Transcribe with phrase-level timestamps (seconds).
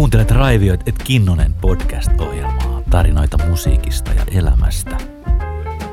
[0.00, 4.98] Kuuntelet Raivioit et Kinnunen podcast-ohjelmaa, tarinoita musiikista ja elämästä.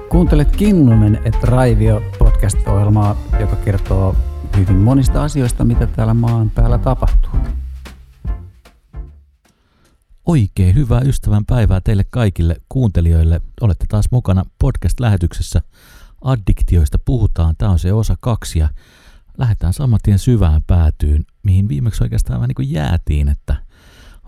[0.10, 4.16] Kuuntelet Kinnunen et Raivio podcast-ohjelmaa, joka kertoo
[4.58, 7.32] hyvin monista asioista, mitä täällä maan päällä tapahtuu.
[10.26, 13.42] Oikein hyvää ystävän päivää teille kaikille kuuntelijoille.
[13.62, 15.62] Olette taas mukana podcast-lähetyksessä.
[16.22, 17.56] Addiktioista puhutaan.
[17.58, 18.70] Tämä on se osa kaksi ja
[19.38, 23.67] lähdetään saman tien syvään päätyyn, mihin viimeksi oikeastaan vähän niin kuin jäätiin, että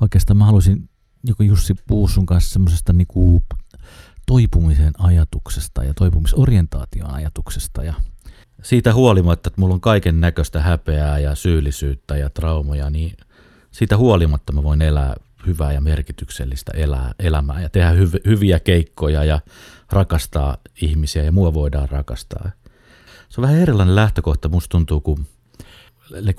[0.02, 0.90] oikeastaan mä haluaisin
[1.24, 3.44] joku Jussi Puusun kanssa semmoisesta niin kuin
[4.28, 7.94] toipumisen ajatuksesta ja toipumisorientaation ajatuksesta ja
[8.64, 13.18] siitä huolimatta, että mulla on kaiken näköistä häpeää ja syyllisyyttä ja traumoja, niin
[13.72, 19.24] siitä huolimatta mä voin elää hyvää ja merkityksellistä elää, elämää ja tehdä hyv- hyviä keikkoja
[19.24, 19.40] ja
[19.92, 22.52] rakastaa ihmisiä ja mua voidaan rakastaa.
[23.30, 25.28] Se on vähän erilainen lähtökohta, musta tuntuu, kuin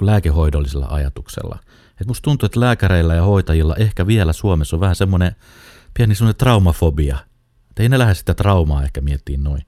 [0.01, 1.59] lääkehoidollisella ajatuksella.
[2.00, 5.37] Et musta tuntuu, että lääkäreillä ja hoitajilla ehkä vielä Suomessa on vähän semmoinen
[5.95, 7.18] pieni semmoinen traumafobia.
[7.70, 9.62] Et ei ne lähde sitä traumaa ehkä miettiä noin.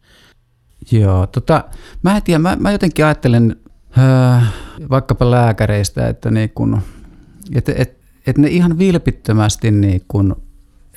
[0.90, 1.64] Joo, tota,
[2.02, 3.56] mä en tiedä, mä, mä jotenkin ajattelen
[3.98, 4.52] äh,
[4.90, 6.82] vaikkapa lääkäreistä, että niin kun,
[7.54, 10.42] et, et, et ne ihan vilpittömästi niin kun,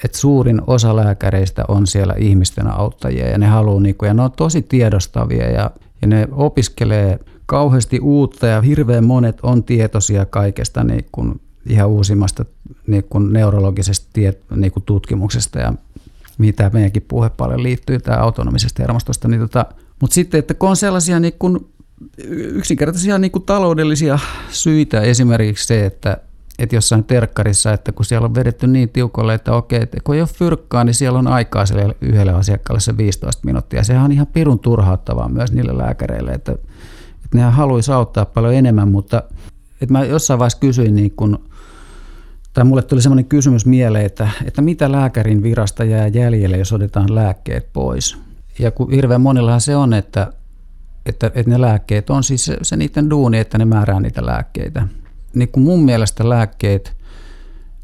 [0.04, 4.22] että suurin osa lääkäreistä on siellä ihmisten auttajia ja ne haluaa, niin kun, ja ne
[4.22, 10.84] on tosi tiedostavia ja, ja ne opiskelee kauheasti uutta ja hirveän monet on tietoisia kaikesta
[10.84, 12.46] niin kun, ihan uusimmasta
[12.88, 15.74] niin kun neurologisesta tiet, niin kun tutkimuksesta ja
[16.38, 19.28] mitä meidänkin puhe paljon liittyy, tämä autonomisesta hermostosta.
[19.28, 19.66] Niin tota,
[20.02, 21.70] mutta sitten, että kun on sellaisia niin kun,
[22.28, 26.18] yksinkertaisia niin kun taloudellisia syitä, esimerkiksi se, että,
[26.60, 30.22] että jossain terkkarissa, että kun siellä on vedetty niin tiukolle, että okei, että kun ei
[30.22, 33.84] ole fyrkkaa, niin siellä on aikaa sille yhdelle asiakkaalle se 15 minuuttia.
[33.84, 36.56] Sehän on ihan pirun turhauttavaa myös niille lääkäreille, että
[37.36, 39.24] nehän haluaisi auttaa paljon enemmän, mutta
[39.82, 41.50] että mä jossain vaiheessa kysyin niin kun,
[42.54, 47.16] tai mulle tuli semmoinen kysymys mieleen, että, että mitä lääkärin virasta jää jäljelle, jos otetaan
[47.16, 48.18] lääkkeet pois.
[48.60, 50.34] Ja kun hirveän monillahan se on, että,
[51.06, 54.88] että, että ne lääkkeet on siis se, se niiden duuni, että ne määrää niitä lääkkeitä.
[55.34, 56.98] Niin kun mun mielestä lääkkeet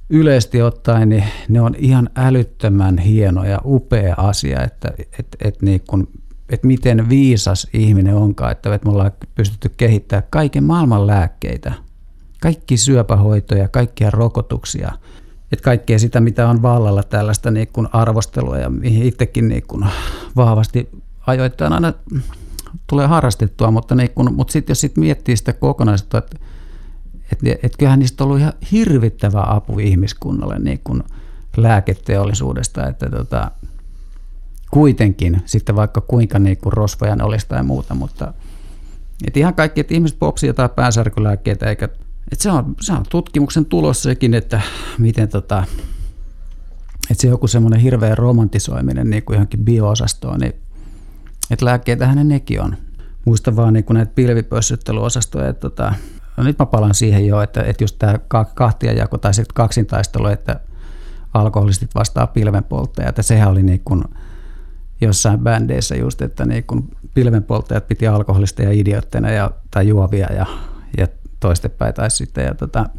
[0.10, 5.82] yleisesti ottaen, niin ne on ihan älyttömän hieno ja upea asia, että, että, että, niin
[5.88, 6.08] kun,
[6.52, 11.74] että miten viisas ihminen onkaan, että me ollaan pystytty kehittämään kaiken maailman lääkkeitä–
[12.42, 14.92] kaikki syöpähoitoja, kaikkia rokotuksia,
[15.52, 19.86] että kaikkea sitä, mitä on vallalla tällaista niin kuin arvostelua ja mihin itsekin niin kuin
[20.36, 20.90] vahvasti
[21.28, 21.94] ajoittain aina
[22.88, 26.38] tulee harrastettua, mutta, niin kuin, mutta sitten jos sit miettii sitä kokonaisuutta, että,
[27.32, 31.04] että, että kyllähän niistä on ollut ihan hirvittävä apu ihmiskunnalle niin kuin
[31.58, 33.52] lääketeollisuudesta, että tota,
[34.72, 38.34] kuitenkin sitten vaikka kuinka niin kuin rosvoja olisi tai muuta, mutta
[39.28, 41.90] että ihan kaikki, että ihmiset popsii jotain päänsärkylääkkeitä eikä
[42.32, 44.62] et se, on, se on tutkimuksen tulos sekin, että
[44.98, 45.64] miten tota,
[47.12, 50.54] että se joku semmoinen hirveä romantisoiminen niin kuin johonkin bio-osastoon, niin
[51.52, 52.78] että lääkkeitähän ne nekin on.
[53.26, 55.94] Muista vaan niin kuin näitä pilvipössyttelyosastoja, että tota,
[56.38, 58.20] no nyt mä palaan siihen jo, että, että just tämä
[58.56, 60.60] kahtiajako tai sitten kaksintaistelu, että
[61.34, 64.04] alkoholistit vastaa pilvenpolttajat, että sehän oli niin kuin
[65.02, 70.46] jossain bändeissä just, että niin kuin pilvenpolttajat piti alkoholisteja idiootteina ja, tai juovia ja,
[70.98, 71.08] ja
[71.40, 72.46] toistepäin tai sitten.
[72.46, 72.90] Ja, tota,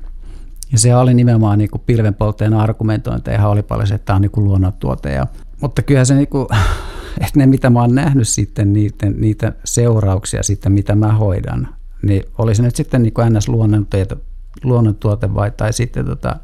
[0.73, 4.31] ja se oli nimenomaan niin kuin pilvenpoltteen argumentointeja, oli paljon se, että tämä on niin
[4.31, 5.13] kuin luonnontuote.
[5.13, 5.27] Ja,
[5.61, 6.47] mutta kyllä se, niin kuin,
[7.25, 11.69] että ne mitä mä oon nähnyt sitten, niitä, niitä seurauksia sitten, mitä mä hoidan,
[12.03, 14.17] niin oli se nyt sitten niin kuin NS-luonnontuote
[14.65, 16.37] luonnontuote vai tai sitten tota,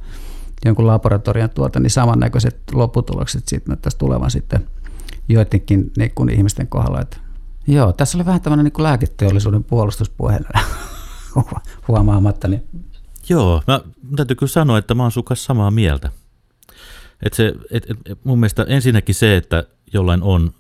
[0.65, 4.67] jonkun laboratorian tuote, niin samannäköiset lopputulokset sitten näyttäisi tulevan sitten
[5.29, 7.01] joidenkin niin kuin ihmisten kohdalla.
[7.01, 7.17] Että,
[7.67, 10.41] joo, tässä oli vähän tämmöinen niin kuin lääketeollisuuden puolustuspuhe
[11.89, 12.49] huomaamatta.
[12.49, 12.63] Niin.
[13.29, 13.81] Joo, mä
[14.17, 16.11] täytyy kyllä sanoa, että mä oon sun kanssa samaa mieltä.
[17.23, 20.53] Et se, et, et, mun mielestä ensinnäkin se, että jollain on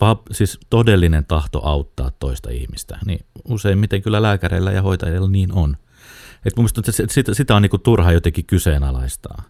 [0.00, 5.76] va, siis todellinen tahto auttaa toista ihmistä, niin useimmiten kyllä lääkäreillä ja hoitajilla niin on.
[6.44, 9.42] Et mun mielestä sitä, sitä on niinku turha jotenkin kyseenalaistaa.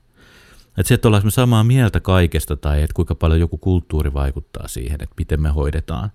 [0.78, 5.02] Että se, että ollaan samaa mieltä kaikesta tai että kuinka paljon joku kulttuuri vaikuttaa siihen,
[5.02, 6.10] että miten me hoidetaan.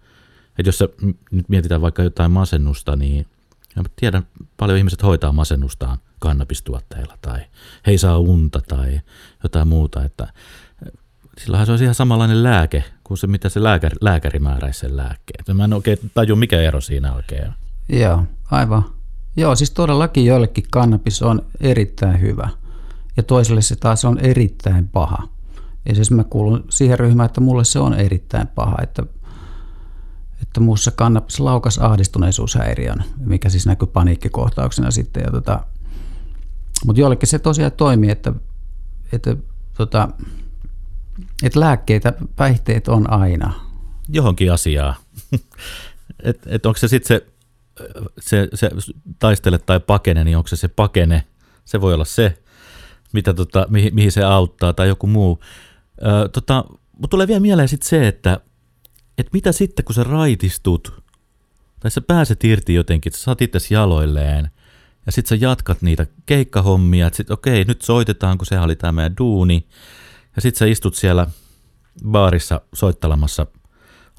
[0.59, 0.89] Että jos sä,
[1.31, 3.25] nyt mietitään vaikka jotain masennusta, niin
[3.75, 4.27] mä tiedän,
[4.57, 7.39] paljon ihmiset hoitaa masennustaan kannabistuotteilla tai
[7.85, 9.01] he ei saa unta tai
[9.43, 10.27] jotain muuta, että
[11.37, 15.57] sillähän se olisi ihan samanlainen lääke kuin se, mitä se lääkäri, lääkäri määräisi sen lääkkeen.
[15.57, 17.53] Mä en oikein taju, mikä ero siinä oikein.
[17.89, 18.83] Joo, aivan.
[19.35, 22.49] Joo, siis todellakin joillekin kannabis on erittäin hyvä
[23.17, 25.27] ja toiselle se taas on erittäin paha.
[25.85, 29.03] Ja siis mä kuulun siihen ryhmään, että mulle se on erittäin paha, että
[30.41, 35.23] että muussa kannabis laukas ahdistuneisuushäiriön, mikä siis näkyy paniikkikohtauksena sitten.
[35.23, 35.65] Ja tota,
[36.85, 38.33] Mutta joillekin se tosiaan toimii, että,
[39.11, 39.35] että,
[39.73, 40.09] tota,
[41.43, 43.53] että lääkkeitä, päihteet on aina.
[44.09, 44.95] Johonkin asiaan.
[46.23, 47.27] et, et onko se sitten se,
[48.19, 48.69] se, se
[49.19, 51.23] taistele tai pakene, niin onko se se pakene,
[51.65, 52.37] se voi olla se,
[53.13, 55.39] mitä tota, mihin, mihin se auttaa tai joku muu.
[56.01, 58.39] Ö, tota, mutta tulee vielä mieleen sitten se, että
[59.17, 61.03] et mitä sitten kun sä raitistut,
[61.79, 64.51] tai sä pääset irti jotenkin, sä saat itse jaloilleen,
[65.05, 68.91] ja sitten sä jatkat niitä keikkahommia, että sit, okei, nyt soitetaan, kun se oli tämä
[68.91, 69.67] meidän duuni,
[70.35, 71.27] ja sitten sä istut siellä
[72.07, 73.47] baarissa soittelemassa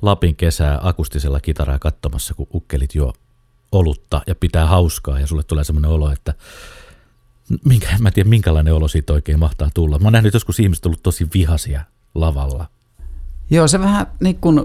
[0.03, 3.13] Lapin kesää akustisella kitaraa katsomassa, kun ukkelit juo
[3.73, 6.35] olutta ja pitää hauskaa, ja sulle tulee semmoinen olo, että
[7.65, 9.99] minkä, mä en tiedä minkälainen olo siitä oikein mahtaa tulla.
[9.99, 11.85] Mä oon nähnyt joskus ihmiset ollut tosi vihaisia
[12.15, 12.67] lavalla.
[13.51, 14.61] Joo, se vähän niin kuin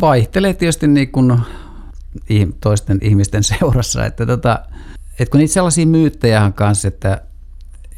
[0.00, 1.38] vaihtelee tietysti niin kuin
[2.60, 4.60] toisten ihmisten seurassa, että, tota,
[5.18, 7.22] että kun niitä sellaisia myyttejä on kanssa, että,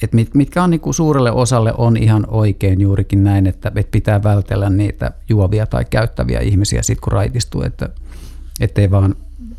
[0.02, 4.22] että mitkä on niin kuin suurelle osalle on ihan oikein juurikin näin, että, että pitää
[4.22, 7.88] vältellä niitä juovia tai käyttäviä ihmisiä sit kun raitistuu, että
[8.60, 9.14] ettei vaan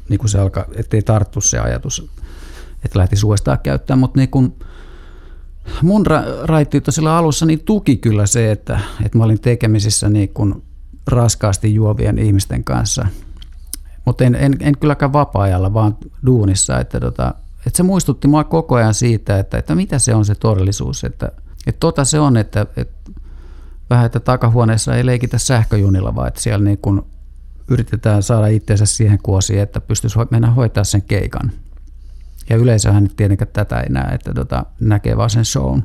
[0.09, 2.11] niin kuin se alkaa, ettei tarttu se ajatus,
[2.87, 4.53] että lähti uudestaan käyttämään, mutta niin kuin,
[5.81, 10.29] mun ra- raittiutta sillä alussa niin tuki kyllä se, että, että mä olin tekemisissä niin
[10.29, 10.63] kuin
[11.07, 13.07] raskaasti juovien ihmisten kanssa.
[14.05, 16.79] Mutta en, en, en kylläkään vapaa-ajalla, vaan duunissa.
[16.79, 17.33] Että, tota,
[17.65, 21.03] että se muistutti mua koko ajan siitä, että, että mitä se on se todellisuus.
[21.03, 21.31] Että,
[21.67, 23.11] että tota se on, että, että
[23.89, 27.01] vähän, että takahuoneessa ei leikitä sähköjunilla, vaan että siellä niin kuin
[27.67, 31.51] yritetään saada itseensä siihen kuosiin, että pystyisi mennä hoitaa sen keikan.
[32.49, 35.81] Ja yleisöhän nyt tietenkään tätä ei näe, että tota, näkee vaan sen shown.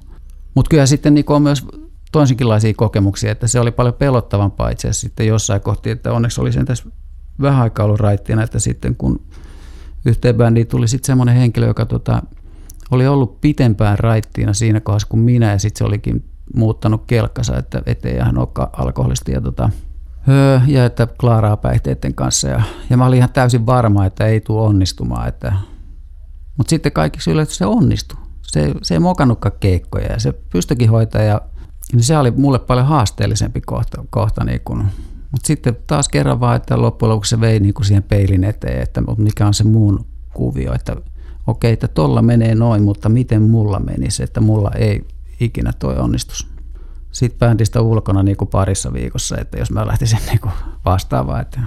[0.54, 1.66] Mutta kyllä sitten niin on myös
[2.12, 6.52] toisinkinlaisia kokemuksia, että se oli paljon pelottavampaa itse asiassa sitten jossain kohti, että onneksi oli
[6.52, 6.84] sen tässä
[7.40, 9.20] vähän aikaa ollut raittina, että sitten kun
[10.06, 12.22] yhteen bändiin tuli sitten semmoinen henkilö, joka tota,
[12.90, 16.24] oli ollut pitempään raittiina siinä kohdassa kuin minä ja sitten se olikin
[16.56, 19.70] muuttanut kelkkansa, että ettei hän ole alkoholisti ja, tota,
[20.66, 22.48] ja että klaaraa päihteiden kanssa.
[22.48, 25.52] Ja, ja mä olin ihan täysin varma, että ei tule onnistumaan, että
[26.56, 28.18] mutta sitten kaikiksi yllätys se onnistui.
[28.42, 31.40] Se, se ei mokannutkaan keikkoja ja se pystyikin hoitaa ja
[31.92, 34.04] niin se oli mulle paljon haasteellisempi kohta.
[34.10, 34.84] kohta niin kun.
[35.30, 38.82] Mutta sitten taas kerran vaan, että loppujen lopuksi se vei niin kuin siihen peilin eteen,
[38.82, 40.04] että mikä on se muun
[40.34, 40.96] kuvio, että
[41.46, 45.04] okei, että tolla menee noin, mutta miten mulla menisi, että mulla ei
[45.40, 46.48] ikinä toi onnistus.
[47.12, 50.52] Sitten bändistä ulkona niin kuin parissa viikossa, että jos mä lähtisin niin kuin
[50.84, 51.40] vastaavaan.
[51.40, 51.60] Että...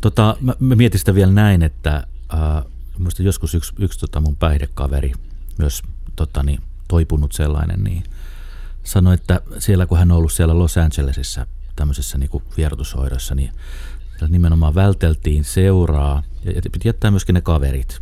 [0.00, 2.64] Tota, mä, mä mietin sitä vielä näin, että äh,
[2.98, 5.12] Muista joskus yksi, yksi tota mun päihdekaveri,
[5.58, 5.82] myös
[6.16, 8.04] tota, niin, toipunut sellainen, niin
[8.84, 11.46] sanoi, että siellä kun hän on ollut siellä Los Angelesissa
[11.76, 13.52] tämmöisessä niin vierotushoidossa, niin
[14.10, 17.98] siellä nimenomaan välteltiin seuraa ja piti jättää myöskin ne kaverit.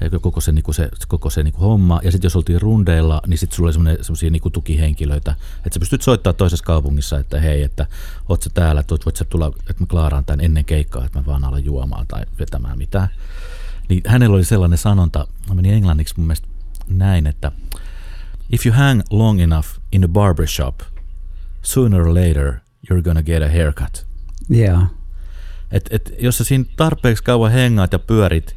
[0.00, 2.00] Ja koko se, niin se, koko se niin homma.
[2.02, 6.02] Ja sitten jos oltiin rundeilla, niin sitten sulla oli semmoisia niin tukihenkilöitä, että sä pystyt
[6.02, 7.86] soittamaan toisessa kaupungissa, että hei, että
[8.28, 11.44] oot sä täällä, voit sä tulla, että mä klaaraan tämän ennen keikkaa, että mä vaan
[11.44, 13.08] alan juomaan tai vetämään mitään.
[13.90, 16.48] Niin hänellä oli sellainen sanonta, mä menin englanniksi mun mielestä
[16.88, 17.52] näin, että
[18.52, 20.80] If you hang long enough in a barbershop,
[21.62, 22.54] sooner or later
[22.90, 24.06] you're gonna get a haircut.
[24.54, 24.82] Yeah.
[25.70, 28.56] Et, et, jos sä siinä tarpeeksi kauan hengaat ja pyörit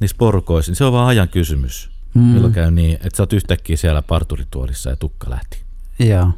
[0.00, 1.90] niissä porukoissa, niin se on vaan ajan kysymys.
[2.14, 2.22] Mm.
[2.22, 5.62] Milloin käy niin, että sä oot yhtäkkiä siellä parturituolissa ja tukka lähti.
[5.98, 6.30] Joo,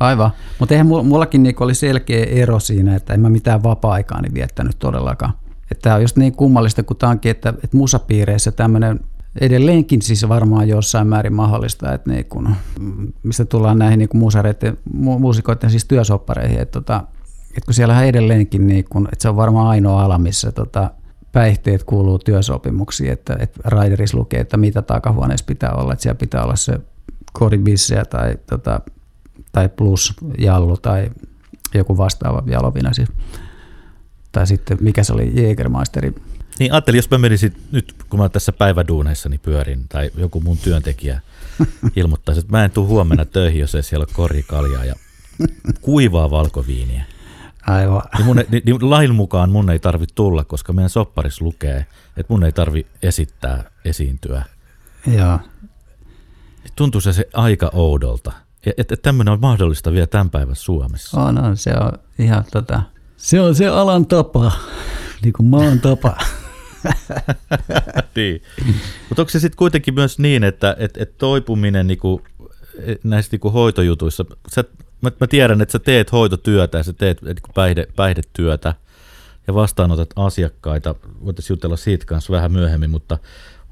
[0.00, 0.30] aivan.
[0.58, 5.32] Mutta eihän mullakin niinku oli selkeä ero siinä, että en mä mitään vapaa-aikaani viettänyt todellakaan.
[5.82, 9.00] Tämä on just niin kummallista kuin onkin, että, että musapiireissä tämmöinen
[9.40, 12.54] edelleenkin siis varmaan jossain määrin mahdollista, että niin kun,
[13.22, 17.04] mistä tullaan näihin niin musareiden, muusikoiden siis työsoppareihin, että, tota,
[17.48, 20.90] että kun siellähän edelleenkin, niin kun, että se on varmaan ainoa ala, missä tota,
[21.32, 26.44] päihteet kuuluu työsopimuksiin, että, että Raideris lukee, että mitä takahuoneessa pitää olla, että siellä pitää
[26.44, 26.80] olla se
[27.32, 28.80] kodibissejä tai, tota,
[29.52, 31.10] tai plus-jallu tai
[31.74, 32.92] joku vastaava jalovina.
[32.92, 33.08] Siis
[34.34, 36.14] tai sitten mikä se oli Jägermeisteri.
[36.58, 41.20] Niin ajattelin, jos mä menisin nyt, kun mä tässä päiväduuneissani pyörin, tai joku mun työntekijä
[41.96, 44.94] ilmoittaisi, että mä en tule huomenna töihin, jos ei siellä ole korikaljaa ja
[45.80, 47.04] kuivaa valkoviiniä.
[47.66, 48.02] Aivan.
[48.16, 51.86] Niin, mun niin, niin lain mukaan mun ei tarvitse tulla, koska meidän sopparissa lukee,
[52.16, 54.42] että mun ei tarvi esittää, esiintyä.
[55.06, 55.38] Joo.
[56.76, 58.32] Tuntuu se, se aika oudolta.
[58.66, 61.20] Että et, et tämmöinen on mahdollista vielä tämän päivän Suomessa.
[61.20, 61.56] On, on.
[61.56, 62.82] Se on ihan tota,
[63.16, 64.52] se on se alan tapa,
[65.22, 66.16] niin kuin maan tapa.
[68.16, 68.42] niin.
[69.08, 72.22] Mutta onko se sitten kuitenkin myös niin, että et, et toipuminen niinku,
[73.04, 74.64] näissä niinku hoitojutuissa, sä,
[75.00, 78.74] mä, mä tiedän, että sä teet hoitotyötä ja sä teet niinku päihde, päihdetyötä,
[79.46, 80.94] ja vastaanotat asiakkaita.
[81.24, 83.18] Voitaisiin jutella siitä kanssa vähän myöhemmin, mutta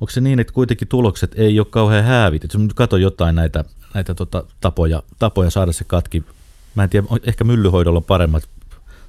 [0.01, 2.43] onko se niin, että kuitenkin tulokset ei ole kauhean häävit?
[2.43, 6.25] Jos nyt katso jotain näitä, näitä tota, tapoja, tapoja saada se katki,
[6.75, 8.49] mä en tiedä, ehkä myllyhoidolla on paremmat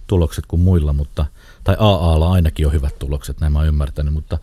[0.07, 1.25] tulokset kuin muilla, mutta,
[1.63, 4.37] tai AAlla ainakin on hyvät tulokset, näin mä oon ymmärtänyt, mutta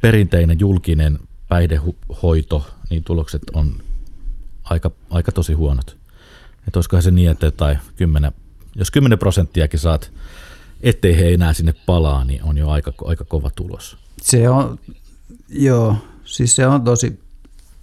[0.00, 1.18] perinteinen julkinen
[1.48, 3.74] päihdehoito, niin tulokset on
[4.64, 5.96] aika, aika tosi huonot.
[6.66, 8.32] Että olisikohan se niin, että jotain 10,
[8.76, 10.12] jos 10 prosenttiakin saat,
[10.80, 13.96] ettei he enää sinne palaa, niin on jo aika, aika kova tulos.
[14.22, 14.78] Se on,
[15.48, 17.20] joo, siis se on tosi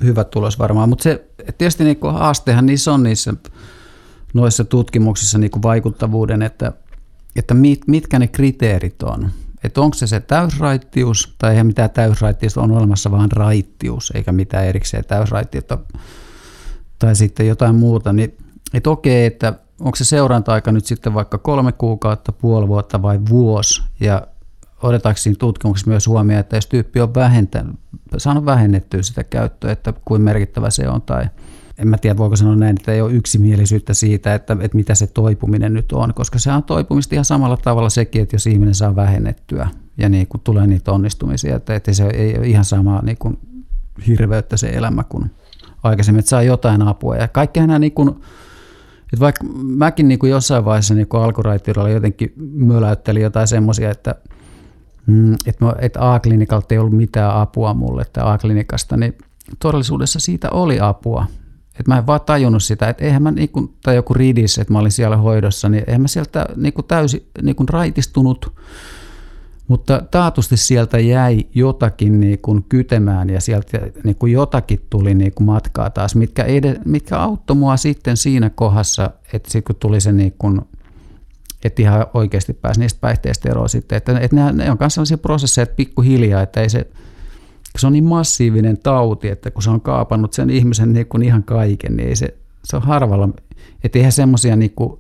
[0.04, 1.26] hyvä tulos varmaan, mutta se
[1.58, 3.34] tietysti niin haastehan niissä on niissä
[4.34, 6.74] noissa tutkimuksissa niin vaikuttavuuden, että,
[7.36, 9.30] että mit, mitkä ne kriteerit on.
[9.64, 14.66] Että onko se se täysraittius, tai eihän mitään täysraittius, on olemassa vaan raittius, eikä mitään
[14.66, 15.78] erikseen täysraittiutta,
[17.00, 18.38] tai sitten jotain muuta, niin
[18.74, 23.82] että okei, että onko se seuranta-aika nyt sitten vaikka kolme kuukautta, puoli vuotta vai vuosi,
[24.00, 24.28] ja
[24.84, 27.76] odetaanko siinä tutkimuksessa myös huomioon, että jos tyyppi on vähentänyt,
[28.18, 31.26] saanut vähennettyä sitä käyttöä, että kuin merkittävä se on, tai
[31.82, 35.08] en mä tiedä voiko sanoa näin, että ei ole yksimielisyyttä siitä, että, että mitä se
[35.08, 38.96] toipuminen nyt on, koska se on toipumista ihan samalla tavalla sekin, että jos ihminen saa
[38.96, 43.18] vähennettyä ja niin kuin tulee niitä onnistumisia, että, että se ei ole ihan sama niin
[43.18, 43.40] kuin
[44.08, 45.32] hirveyttä se elämä kuin
[45.84, 47.16] aikaisemmin, että saa jotain apua.
[47.16, 48.10] Ja kaikki nämä niin kuin,
[49.14, 54.16] että vaikka mäkin niin kuin jossain vaiheessa niin alkuraitiolla jotenkin möläyttelin jotain semmoisia, että,
[55.08, 59.18] mm, että, että A-klinikalta ei ollut mitään apua mulle, että A-klinikasta, niin
[59.60, 61.26] todellisuudessa siitä oli apua.
[61.80, 64.74] Että mä en vaan tajunnut sitä, että eihän mä, niin kuin, tai joku ridis, että
[64.74, 68.54] mä olin siellä hoidossa, niin eihän mä sieltä niin kuin täysin niin kuin raitistunut,
[69.68, 75.32] mutta taatusti sieltä jäi jotakin niin kuin kytemään ja sieltä niin kuin jotakin tuli niin
[75.34, 80.02] kuin matkaa taas, mitkä, ed- mitkä auttoi mua sitten siinä kohdassa, että sitten kun tuli
[80.02, 80.62] se niin kuin,
[81.64, 83.98] että ihan oikeasti pääsi niistä päihteistä eroon sitten.
[83.98, 86.88] Että, että ne, ne on myös sellaisia prosesseja, että pikkuhiljaa, että ei se,
[87.78, 91.44] se on niin massiivinen tauti, että kun se on kaapannut sen ihmisen niin kuin ihan
[91.44, 93.30] kaiken, niin ei se, se on harvalla,
[93.84, 95.00] että eihän semmoisia niin kuin,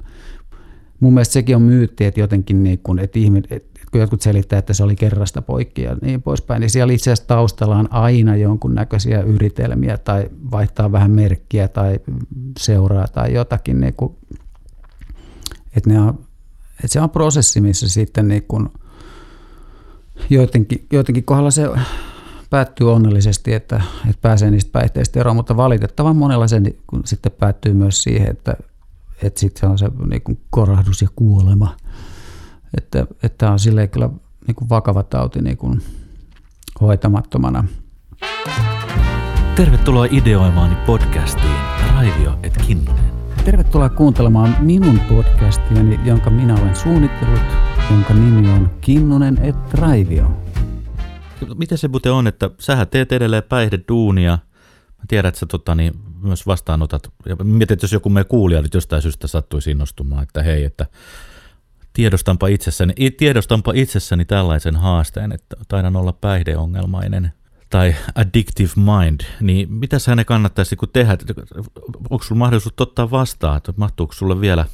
[0.99, 4.59] mun mielestä sekin on myytti, että jotenkin niin kuin, että, ihminen, että kun jotkut selittää,
[4.59, 8.35] että se oli kerrasta poikki ja niin poispäin, niin siellä itse asiassa taustalla on aina
[8.35, 11.99] jonkunnäköisiä yritelmiä tai vaihtaa vähän merkkiä tai
[12.59, 13.79] seuraa tai jotakin.
[13.79, 14.15] Niin kuin,
[15.75, 16.09] että, ne on,
[16.69, 18.69] että se on prosessi, missä sitten niin kuin
[20.29, 21.69] joidenkin, joidenkin kohdalla se
[22.51, 27.73] päättyy onnellisesti, että, että pääsee niistä päihteistä eroon, mutta valitettavan monella se kun sitten päättyy
[27.73, 28.55] myös siihen, että,
[29.23, 31.75] että sitten se on se niin kuin korahdus ja kuolema–
[32.77, 34.09] että, että on silleen kyllä
[34.47, 35.81] niin kuin vakava tauti niin kuin
[36.81, 37.63] hoitamattomana.
[39.55, 41.55] Tervetuloa ideoimaani podcastiin
[41.93, 43.11] Raivio et Kinnunen.
[43.45, 47.41] Tervetuloa kuuntelemaan minun podcastiani, jonka minä olen suunnitellut,
[47.91, 50.31] jonka nimi on Kinnunen et Raivio.
[51.55, 54.37] Miten se muuten on, että sähän teet edelleen päihdeduunia,
[55.01, 55.93] Mä tiedän, että sä tota, niin,
[56.23, 60.43] myös vastaanotat, ja mietin, että jos joku meidän kuulija nyt jostain syystä sattuisi innostumaan, että
[60.43, 60.85] hei, että
[61.93, 67.33] tiedostanpa itsessäni, tiedostanpa itsessäni tällaisen haasteen, että taidan olla päihdeongelmainen
[67.69, 71.17] tai addictive mind, niin mitä hänen kannattaisi kun tehdä?
[72.09, 74.65] Onko sinulla mahdollisuus ottaa vastaan, että mahtuuko sulle vielä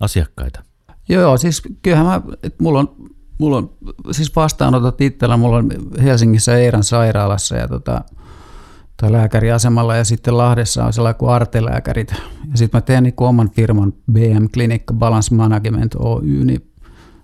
[0.00, 0.62] asiakkaita?
[1.08, 2.22] Joo, siis kyllähän mä,
[2.58, 2.96] mulla on,
[3.40, 3.70] mulla on
[4.10, 5.70] siis vastaanotot itsellä, mulla on
[6.02, 8.04] Helsingissä Eiran sairaalassa ja tota,
[8.96, 12.10] tai lääkäriasemalla ja sitten Lahdessa on sellainen kuin artelääkärit.
[12.50, 16.70] Ja sitten mä teen niin oman firman BM Clinic Balance Management Oy, niin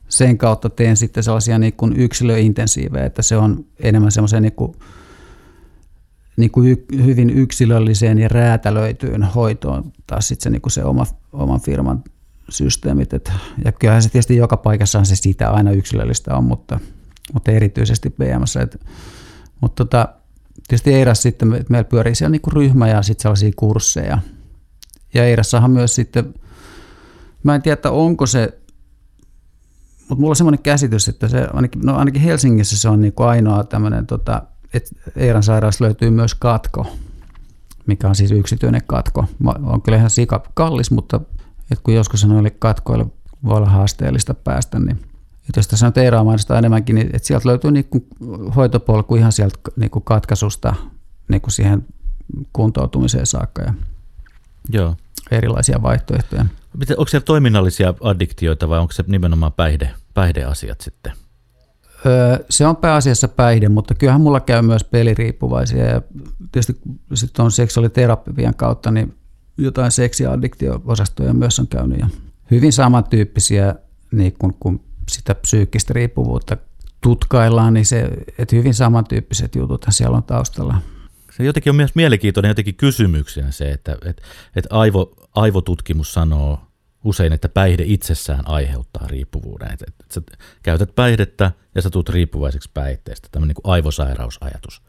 [0.09, 4.73] sen kautta teen sitten sellaisia niin yksilöintensiivejä, että se on enemmän semmoisen niin kuin,
[6.37, 11.61] niin kuin hyvin yksilölliseen ja räätälöityyn hoitoon taas sitten se, niin kuin se oma, oman
[11.61, 12.05] firman
[12.49, 13.13] systeemit.
[13.13, 13.33] Et,
[13.65, 16.81] ja kyllähän se tietysti joka paikassa se siitä aina yksilöllistä on, mutta,
[17.33, 18.61] mutta erityisesti BMssä.
[18.61, 18.81] Et,
[19.61, 20.09] mutta tota,
[20.69, 24.19] tietysti Eiras sitten, että meillä pyörii siellä niin ryhmä ja sitten sellaisia kursseja.
[25.15, 26.35] Ja Eirassahan myös sitten,
[27.43, 28.59] mä en tiedä, että onko se,
[29.99, 33.29] mutta mulla on semmoinen käsitys, että se ainakin, no ainakin Helsingissä se on niin kuin
[33.29, 34.43] ainoa tämmöinen, tota,
[34.75, 36.87] että Eiran sairaassa löytyy myös katko,
[37.87, 39.25] mikä on siis yksityinen katko.
[39.63, 41.21] On kyllä ihan sika kallis, mutta
[41.71, 43.07] että kun joskus noille katkoille
[43.45, 44.99] voi olla haasteellista päästä, niin
[45.49, 48.07] että jos tässä on Eiraa mainostaa enemmänkin, niin että sieltä löytyy niin kuin
[48.57, 50.75] hoitopolku ihan sieltä niin kuin katkaisusta
[51.29, 51.87] niin kuin siihen
[52.53, 53.75] kuntoutumiseen saakka ja
[54.69, 54.97] Joo.
[55.31, 56.47] erilaisia vaihtoehtoja.
[56.97, 61.13] Onko siellä toiminnallisia addiktioita vai onko se nimenomaan päihde, päihdeasiat sitten?
[62.07, 66.03] Öö, se on pääasiassa päihde, mutta kyllähän mulla käy myös peliriippuvaisia ja
[66.53, 66.81] tietysti
[67.15, 69.16] sitten on seksuaaliterapian kautta, niin
[69.59, 72.09] jotain seksiaddiktio-osastoja myös on käynyt ja
[72.51, 73.75] hyvin samantyyppisiä
[74.13, 76.57] niin kuin, kuin sitä psyykkistä riippuvuutta
[77.01, 80.83] tutkaillaan, niin se, että hyvin samantyyppiset jutut siellä on taustalla.
[81.37, 84.23] Se jotenkin on myös mielenkiintoinen jotenkin kysymyksiä se, että, että,
[84.57, 86.61] että aivo, aivotutkimus sanoo
[87.05, 89.73] usein, että päihde itsessään aiheuttaa riippuvuuden.
[89.73, 90.21] Että, että sä
[90.63, 94.83] käytät päihdettä ja sä tulet riippuvaiseksi päihteestä, tämmöinen niin aivosairausajatus.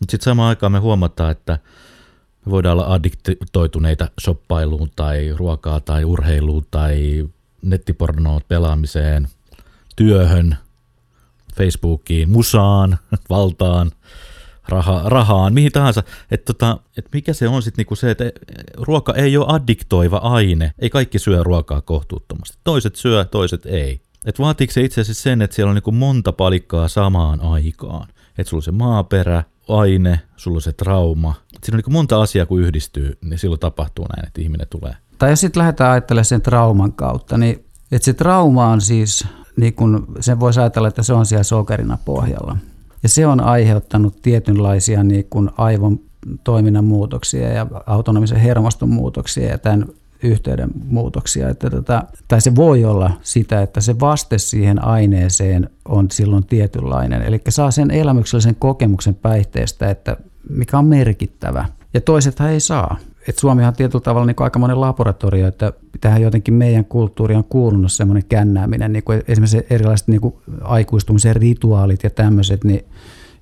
[0.00, 1.58] Mutta sitten samaan aikaan me huomataan, että
[2.46, 7.28] me voidaan olla addiktoituneita shoppailuun tai ruokaa tai urheiluun tai
[7.62, 9.28] nettipornoon pelaamiseen,
[9.96, 10.56] työhön,
[11.56, 12.98] Facebookiin, musaan,
[13.30, 13.90] valtaan,
[14.68, 16.02] raha, rahaan, mihin tahansa.
[16.30, 18.24] Että tota, et mikä se on sitten niinku se, että
[18.74, 20.72] ruoka ei ole addiktoiva aine.
[20.78, 22.58] Ei kaikki syö ruokaa kohtuuttomasti.
[22.64, 24.00] Toiset syö, toiset ei.
[24.24, 28.08] Et vaatiiko se itse asiassa sen, että siellä on niinku monta palikkaa samaan aikaan?
[28.38, 31.34] Että sulla on se maaperä, aine, sulla on se trauma.
[31.64, 34.96] Siinä on niin monta asiaa, kun yhdistyy, niin silloin tapahtuu näin, että ihminen tulee.
[35.18, 39.74] Tai jos sitten lähdetään ajattelemaan sen trauman kautta, niin että se trauma on siis, niin
[39.74, 42.56] kun sen voisi ajatella, että se on siellä sokerina pohjalla.
[43.02, 46.00] Ja se on aiheuttanut tietynlaisia niin kun aivon
[46.44, 49.86] toiminnan muutoksia ja autonomisen hermoston muutoksia ja tämän
[50.22, 51.48] yhteyden muutoksia.
[51.48, 57.22] Että tota, tai se voi olla sitä, että se vaste siihen aineeseen on silloin tietynlainen.
[57.22, 60.16] Eli saa sen elämyksellisen kokemuksen päihteestä, että
[60.50, 61.64] mikä on merkittävä.
[61.94, 62.96] Ja toisethan ei saa.
[63.28, 67.44] Et Suomihan on tietyllä tavalla niin aika monen laboratorio, että tähän jotenkin meidän kulttuuriin on
[67.44, 72.84] kuulunut semmoinen kännääminen, niin kuin esimerkiksi erilaiset niin kuin aikuistumisen rituaalit ja tämmöiset, niin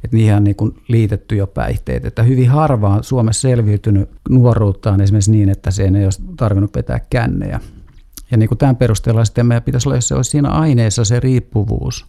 [0.04, 2.04] että niihin on niin kuin liitetty jo päihteet.
[2.04, 7.00] Että hyvin harva on Suomessa selviytynyt nuoruuttaan esimerkiksi niin, että se ei olisi tarvinnut vetää
[7.10, 7.60] kännejä.
[8.30, 11.20] Ja niin kuin tämän perusteella sitten meidän pitäisi olla, jos se olisi siinä aineessa se
[11.20, 12.06] riippuvuus,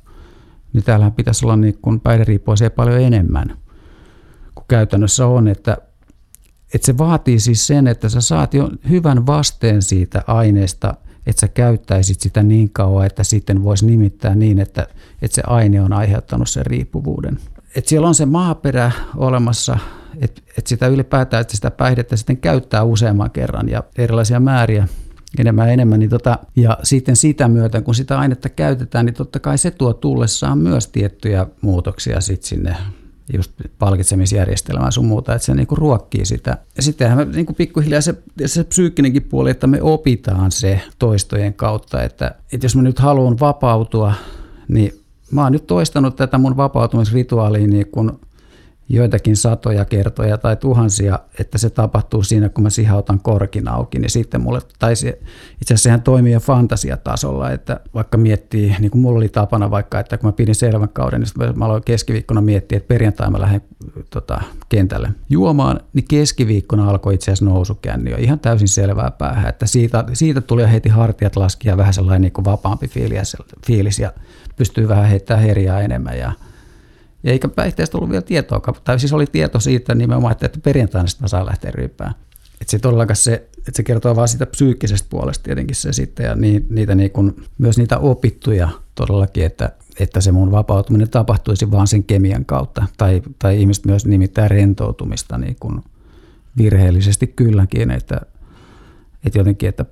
[0.73, 3.57] niin täällähän pitäisi olla niin kuin päihderiippuvaisia paljon enemmän
[4.55, 5.77] kuin käytännössä on, että,
[6.73, 10.93] että se vaatii siis sen, että sä saat jo hyvän vasteen siitä aineesta,
[11.25, 14.87] että sä käyttäisit sitä niin kauan, että sitten voisi nimittää niin, että,
[15.21, 17.39] että se aine on aiheuttanut sen riippuvuuden
[17.75, 19.77] että siellä on se maaperä olemassa,
[20.21, 24.87] että, että sitä ylipäätään, että sitä päihdettä sitten käyttää useamman kerran ja erilaisia määriä
[25.39, 25.99] enemmän ja enemmän.
[25.99, 29.93] Niin tota, ja sitten sitä myöten, kun sitä ainetta käytetään, niin totta kai se tuo
[29.93, 32.75] tullessaan myös tiettyjä muutoksia sitten sinne
[33.33, 36.57] just palkitsemisjärjestelmään sun muuta, että se niinku ruokkii sitä.
[36.77, 42.35] Ja sittenhän niinku pikkuhiljaa se, se psyykkinenkin puoli, että me opitaan se toistojen kautta, että,
[42.53, 44.13] että jos mä nyt haluan vapautua,
[44.67, 48.19] niin mä oon nyt toistanut tätä mun vapautumisrituaalia niin kun
[48.89, 54.09] joitakin satoja kertoja tai tuhansia, että se tapahtuu siinä, kun mä sihautan korkin auki, niin
[54.09, 55.09] sitten mulle, tai se,
[55.61, 59.99] itse asiassa sehän toimii jo fantasiatasolla, että vaikka miettii, niin kuin mulla oli tapana vaikka,
[59.99, 63.61] että kun mä pidin selvän kauden, niin mä aloin keskiviikkona miettiä, että perjantai mä lähden
[64.09, 69.65] tota, kentälle juomaan, niin keskiviikkona alkoi itse asiassa nousukänni jo ihan täysin selvää päähän, että
[69.65, 74.11] siitä, siitä tuli heti hartiat laskia vähän sellainen niin kuin vapaampi fiilis, fiilis ja
[74.55, 76.31] pystyy vähän heittämään herjaa enemmän ja
[77.25, 81.07] ja eikä päihteestä ollut vielä tietoa, tai siis oli tieto siitä nimenomaan, että, että perjantaina
[81.07, 82.15] sitten saa lähteä ryppään.
[82.61, 86.35] Että se todellakaan se, että se kertoo vaan siitä psyykkisestä puolesta tietenkin se sitten, ja
[86.35, 91.87] ni, niitä niin kuin, myös niitä opittuja todellakin, että, että se mun vapautuminen tapahtuisi vaan
[91.87, 95.81] sen kemian kautta, tai, tai ihmiset myös nimittäin rentoutumista niin kuin
[96.57, 98.21] virheellisesti kylläkin, että,
[99.25, 99.85] että jotenkin, että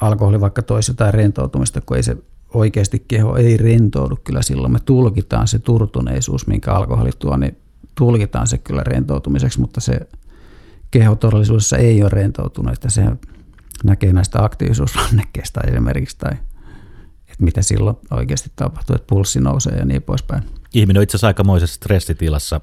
[0.00, 2.16] alkoholi vaikka toisi jotain rentoutumista, kun ei se
[2.54, 4.72] oikeasti keho ei rentoudu kyllä silloin.
[4.72, 7.56] Me tulkitaan se turtuneisuus, minkä alkoholi tuo, niin
[7.94, 10.00] tulkitaan se kyllä rentoutumiseksi, mutta se
[10.90, 13.02] keho todellisuudessa ei ole rentoutunut, että se
[13.84, 16.32] näkee näistä aktiivisuusrannekkeista esimerkiksi tai
[17.28, 20.42] että mitä silloin oikeasti tapahtuu, että pulssi nousee ja niin poispäin.
[20.74, 22.60] Ihminen on itse asiassa aikamoisessa stressitilassa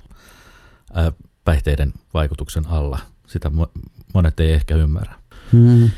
[1.46, 3.00] päihteiden vaikutuksen alla.
[3.28, 3.52] Sitä
[4.14, 5.14] monet ei ehkä ymmärrä.
[5.52, 5.90] Hmm.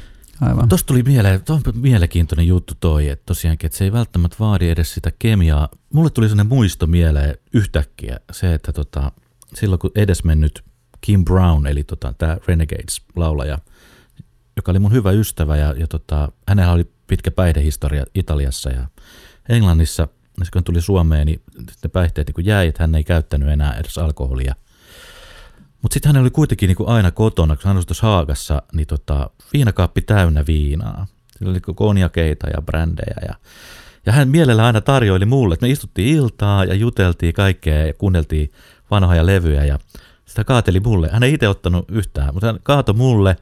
[0.42, 0.70] Aivan.
[0.70, 4.70] Tuosta tuli mieleen, tuo on mielenkiintoinen juttu toi, että tosiaankin, että se ei välttämättä vaadi
[4.70, 5.70] edes sitä kemiaa.
[5.94, 9.12] Mulle tuli sellainen muisto mieleen yhtäkkiä se, että tota,
[9.54, 10.64] silloin kun edesmennyt
[11.02, 13.60] Kim Brown, eli tota, tämä Renegades-laulaja,
[14.56, 18.88] joka oli mun hyvä ystävä ja, ja tota, hänellä oli pitkä päihdehistoria Italiassa ja
[19.50, 20.08] Englannissa,
[20.40, 21.42] ja kun tuli Suomeen, niin
[21.84, 24.56] ne päihteet niin jäi, että hän ei käyttänyt enää edes alkoholia–
[25.82, 30.02] mutta sitten hän oli kuitenkin niinku aina kotona, kun hän tuossa Haagassa, niin tota, viinakaappi
[30.02, 31.08] täynnä viinaa.
[31.38, 33.36] Sillä oli konjakeita ja brändejä ja
[34.06, 38.52] ja hän mielellä aina tarjoili mulle, että me istuttiin iltaa ja juteltiin kaikkea ja kuunneltiin
[38.92, 39.80] vanhoja levyjä ja
[40.30, 41.10] sitä kaateli mulle.
[41.12, 43.36] Hän ei itse ottanut yhtään, mutta hän kaatoi mulle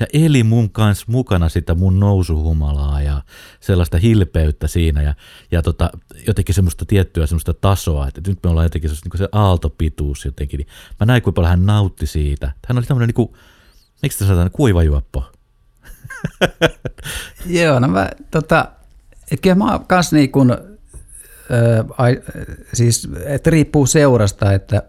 [0.00, 3.22] ja eli mun kanssa mukana sitä mun nousuhumalaa ja
[3.60, 5.14] sellaista hilpeyttä siinä ja,
[5.50, 5.90] ja tota,
[6.26, 10.58] jotenkin semmoista tiettyä semmoista tasoa, että nyt me ollaan jotenkin se, niin se aaltopituus jotenkin.
[10.58, 10.68] Niin
[11.00, 12.52] mä näin, kuinka paljon hän nautti siitä.
[12.68, 13.32] Hän oli tämmöinen niin kuin,
[14.02, 15.24] miksi te sanotaan, kuivajuoppo?
[17.46, 18.68] Joo, no mä, tota,
[19.30, 20.52] et kyllä mä oon kanssa niin kuin,
[21.50, 22.16] äh,
[22.72, 24.82] siis, että riippuu seurasta, että,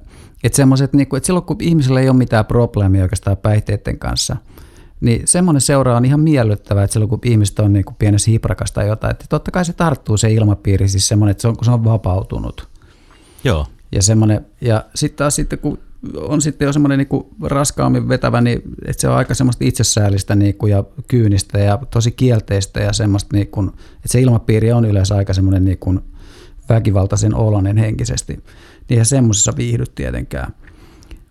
[0.43, 4.37] että semmoiset, niin kuin, että silloin kun ihmisellä ei ole mitään probleemia oikeastaan päihteiden kanssa,
[5.01, 8.75] niin semmoinen seura on ihan miellyttävää, että silloin kun ihmiset on niin kuin pienessä hiprakasta
[8.75, 11.65] tai jotain, että totta kai se tarttuu se ilmapiiri, siis semmoinen, että se on, kun
[11.65, 12.67] se on vapautunut.
[13.43, 13.65] Joo.
[13.91, 15.77] Ja, semmoinen, ja sitten taas sitten, kun
[16.15, 20.55] on sitten jo semmoinen niin raskaammin vetävä, niin että se on aika semmoista itsesäällistä niin
[20.55, 25.15] kuin, ja kyynistä ja tosi kielteistä ja semmoista, niin kuin, että se ilmapiiri on yleensä
[25.15, 25.99] aika semmoinen niin kuin
[26.69, 28.43] väkivaltaisen oloinen henkisesti.
[28.89, 30.53] Niin ja semmoisessa viihdyt tietenkään.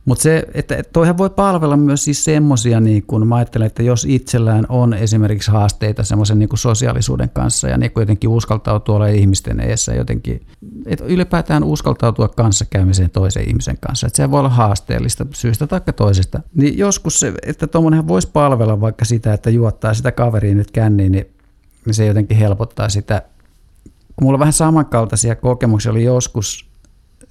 [0.05, 4.07] Mutta se, että toihan voi palvella myös siis semmoisia, niin kun mä ajattelen, että jos
[4.09, 9.95] itsellään on esimerkiksi haasteita semmoisen niin sosiaalisuuden kanssa ja niin jotenkin uskaltautua olla ihmisten edessä
[9.95, 10.47] jotenkin,
[10.87, 16.41] että ylipäätään uskaltautua kanssakäymiseen toisen ihmisen kanssa, että se voi olla haasteellista syystä tai toisesta,
[16.55, 21.13] niin joskus se, että tuommoinenhan voisi palvella vaikka sitä, että juottaa sitä kaveria nyt känniin,
[21.13, 21.27] niin
[21.91, 23.23] se jotenkin helpottaa sitä.
[24.21, 26.67] Mulla vähän samankaltaisia kokemuksia oli joskus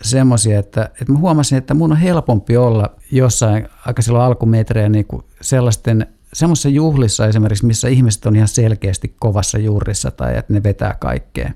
[0.01, 5.05] semmoisia, että, että mä huomasin, että mun on helpompi olla jossain aika silloin alkumetrejä niin
[5.05, 10.63] kuin sellaisten semmoisessa juhlissa esimerkiksi, missä ihmiset on ihan selkeästi kovassa juurissa tai että ne
[10.63, 11.51] vetää kaikkea.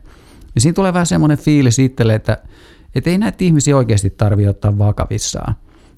[0.55, 2.37] Ja siinä tulee vähän semmoinen fiilis itselle, että,
[2.95, 5.55] että ei näitä ihmisiä oikeasti tarvitse ottaa vakavissaan.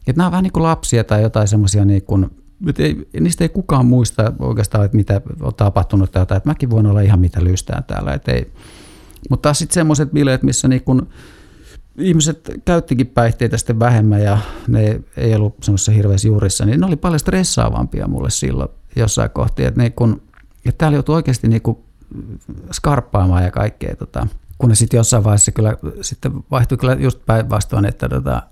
[0.07, 2.29] Että nämä on vähän niin kuin lapsia tai jotain semmoisia, niin kuin,
[2.67, 6.69] että ei, niistä ei kukaan muista oikeastaan, että mitä on tapahtunut tai jotain, että mäkin
[6.69, 8.13] voin olla ihan mitä lystään täällä.
[8.13, 8.51] Että ei.
[9.29, 11.01] Mutta taas sitten semmoiset bileet, missä niin kuin,
[11.97, 16.95] ihmiset käyttikin päihteitä sitten vähemmän ja ne ei ollut semmoisessa hirveässä juurissa, niin ne oli
[16.95, 20.21] paljon stressaavampia mulle silloin jossain kohti, että, niin kun,
[20.65, 21.77] että täällä joutui oikeasti niin kuin
[22.71, 24.27] skarppaamaan ja kaikkea, tota,
[24.57, 28.43] kun ne sitten jossain vaiheessa kyllä sitten vaihtui kyllä just päinvastoin, että tota,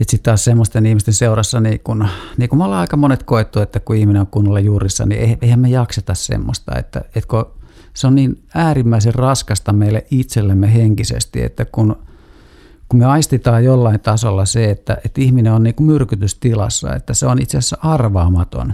[0.00, 3.60] että sitten taas semmoisten ihmisten seurassa, niin kun, niin kun me ollaan aika monet koettu,
[3.60, 7.46] että kun ihminen on kunnolla juurissa, niin eihän me jakseta semmoista, että, että kun
[7.94, 11.96] se on niin äärimmäisen raskasta meille itsellemme henkisesti, että kun–
[12.92, 17.26] kun me aistitaan jollain tasolla se, että, että ihminen on niin kuin myrkytystilassa, että se
[17.26, 18.72] on itse asiassa arvaamaton.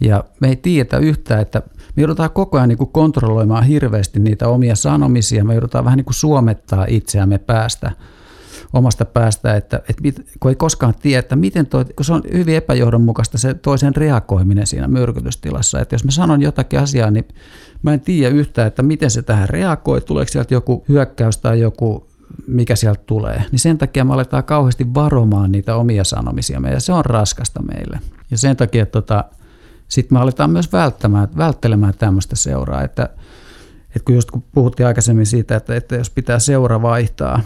[0.00, 1.62] Ja me ei tiedetä yhtään, että
[1.96, 6.04] me joudutaan koko ajan niin kuin kontrolloimaan hirveästi niitä omia sanomisia, me joudutaan vähän niin
[6.04, 7.92] kuin suomettaa itseämme päästä,
[8.72, 12.56] omasta päästä, että, että kun ei koskaan tiedä, että miten toi, kun se on hyvin
[12.56, 17.28] epäjohdonmukaista se toisen reagoiminen siinä myrkytystilassa, että jos mä sanon jotakin asiaa, niin
[17.82, 22.06] mä en tiedä yhtään, että miten se tähän reagoi, tuleeko sieltä joku hyökkäys tai joku
[22.46, 26.92] mikä sieltä tulee, niin sen takia me aletaan kauheasti varomaan niitä omia sanomisia ja se
[26.92, 28.00] on raskasta meille.
[28.30, 29.24] Ja sen takia tota,
[29.88, 33.08] sitten me aletaan myös välttämään, välttelemään tämmöistä seuraa, että,
[33.86, 37.40] että kun just kun puhuttiin aikaisemmin siitä, että, että jos pitää seura vaihtaa,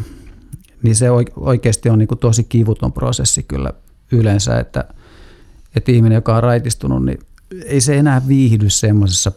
[0.83, 3.73] niin se oikeasti on niin kuin tosi kivuton prosessi kyllä
[4.13, 4.85] yleensä, että,
[5.77, 7.19] että ihminen, joka on raitistunut, niin
[7.65, 9.33] ei se enää viihdy semmoisessa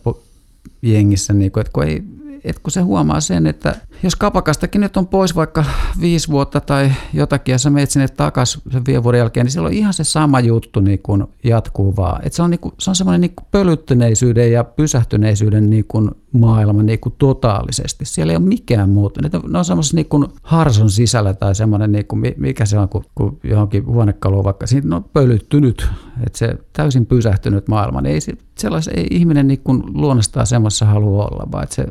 [0.82, 2.04] jengissä, niin kuin, että kun ei,
[2.44, 5.66] että kun se huomaa sen, että jos kapakastakin nyt on pois vaikka
[6.02, 9.74] viisi vuotta tai jotakin ja sä menet sinne takaisin sen viiden vuoden jälkeen, niin silloin
[9.74, 12.22] ihan se sama juttu niin kuin jatkuu vaan.
[12.26, 16.84] Et se on, niin kuin, se on semmoinen niin pölyttyneisyyden ja pysähtyneisyyden niin kuin maailma
[16.84, 18.06] niin kuin totaalisesti.
[18.06, 19.32] Siellä ei ole mikään muuttunut.
[19.48, 23.06] Ne on semmoisessa niin kuin harson sisällä tai semmoinen, niin kuin, mikä se on, kun,
[23.16, 25.88] kun johonkin huonekaluun vaikka, siinä on pölyttynyt,
[26.26, 28.02] että se täysin pysähtynyt maailma.
[28.02, 28.20] Niin ei,
[28.58, 31.86] sellais, ei ihminen niin kuin luonnostaan semmoisessa halua olla, vaan että se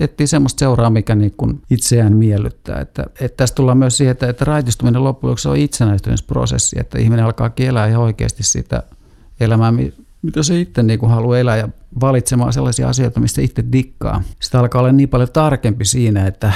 [0.00, 2.80] etsii semmoista seuraa, mikä niin kuin itseään miellyttää.
[2.80, 7.24] Että, että tästä tullaan myös siihen, että, että raitistuminen loppujen lopuksi on itsenäistymisprosessi, että ihminen
[7.24, 8.82] alkaa elää ihan oikeasti sitä
[9.40, 9.72] elämää,
[10.22, 11.68] mitä se itse niin haluaa elää ja
[12.00, 14.22] valitsemaan sellaisia asioita, mistä itse dikkaa.
[14.40, 16.52] Sitä alkaa olla niin paljon tarkempi siinä, että,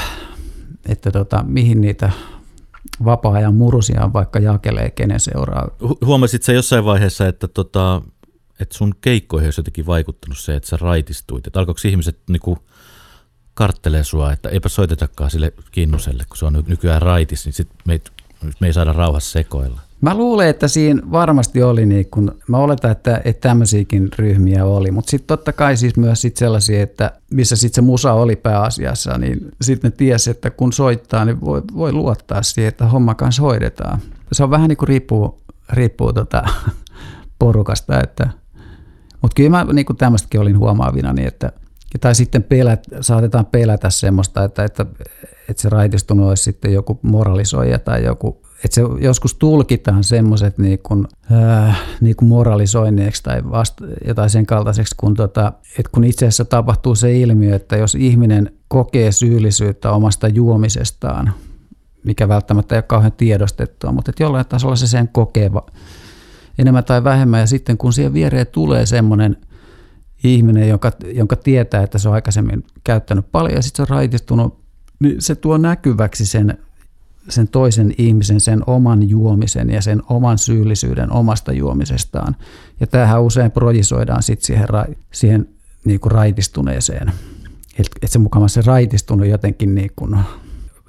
[0.89, 2.11] että tota, mihin niitä
[3.05, 5.69] vapaa-ajan murusia vaikka jakelee, kenen seuraa.
[6.05, 8.03] Huomasit sä jossain vaiheessa, että, tota,
[8.61, 11.47] että sun keikkoihin olisi jotenkin vaikuttanut se, että sä raitistuit?
[11.47, 12.59] Että alkoiko ihmiset niinku
[13.55, 17.93] karttelee sua, että eipä soitetakaan sille kinnuselle, kun se on nykyään raitis, niin sit me
[17.93, 18.01] ei,
[18.61, 19.81] me ei saada rauhassa sekoilla.
[20.01, 24.91] Mä luulen, että siinä varmasti oli, niin kun, mä oletan, että, että tämmöisiäkin ryhmiä oli,
[24.91, 29.19] mutta sitten totta kai siis myös sit sellaisia, että missä sitten se musa oli pääasiassa,
[29.19, 33.43] niin sitten ne tiesi, että kun soittaa, niin voi, voi luottaa siihen, että homma kanssa
[33.43, 34.01] hoidetaan.
[34.33, 36.45] Se on vähän niin kuin riippuu, riippuu tota
[37.39, 38.29] porukasta, että,
[39.23, 41.53] mutta kyllä mä niin kuin tämmöistäkin olin huomaavina, niin että
[42.01, 44.87] tai sitten pelät, saatetaan pelätä semmoista, että, että,
[45.49, 50.79] että se raitistunut olisi sitten joku moralisoija tai joku että se joskus tulkitaan semmoiset niin
[50.79, 56.27] kuin, äh, niin kuin moralisoinneiksi tai vasta, jotain sen kaltaiseksi, kun, tota, että kun itse
[56.27, 61.33] asiassa tapahtuu se ilmiö, että jos ihminen kokee syyllisyyttä omasta juomisestaan,
[62.05, 65.51] mikä välttämättä ei ole kauhean tiedostettua, mutta että jollain tasolla se sen kokee
[66.59, 69.37] enemmän tai vähemmän, ja sitten kun siihen viereen tulee semmoinen
[70.25, 74.67] ihminen, jonka, jonka tietää, että se on aikaisemmin käyttänyt paljon, ja sitten se on raitistunut
[75.01, 76.59] niin se tuo näkyväksi sen,
[77.29, 82.37] sen toisen ihmisen, sen oman juomisen ja sen oman syyllisyyden omasta juomisestaan.
[82.81, 84.69] Ja tämähän usein projisoidaan sitten siihen,
[85.13, 85.49] siihen
[85.85, 87.13] niin kuin raitistuneeseen.
[87.79, 90.19] Että et se mukava se raitistunut jotenkin niin kuin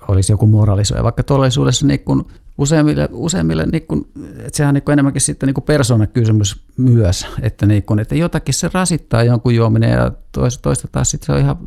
[0.08, 2.23] olisi joku moralisoija, vaikka todellisuudessa niin kuin
[2.58, 7.65] useimmille, useimmille niin kuin, että sehän on niin enemmänkin sitten niin kuin persoonakysymys myös, että,
[7.65, 11.39] niin kuin, että jotakin se rasittaa jonkun juominen ja toista, toista taas sitten se on
[11.39, 11.58] ihan,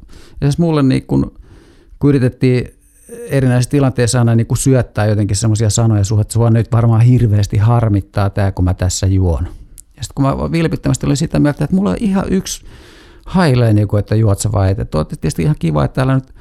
[0.42, 1.26] siis mulle niin kuin,
[1.98, 2.79] kun yritettiin
[3.10, 7.56] erinäisissä tilanteissa aina niin kuin syöttää jotenkin semmoisia sanoja suhun, että sua nyt varmaan hirveästi
[7.56, 9.44] harmittaa tämä, kun mä tässä juon.
[9.96, 12.64] Ja sitten kun mä vilpittömästi olin sitä mieltä, että mulla on ihan yksi
[13.26, 16.34] hailee, niin kuin, että juot sä vai, että on tietysti ihan kiva, että täällä nyt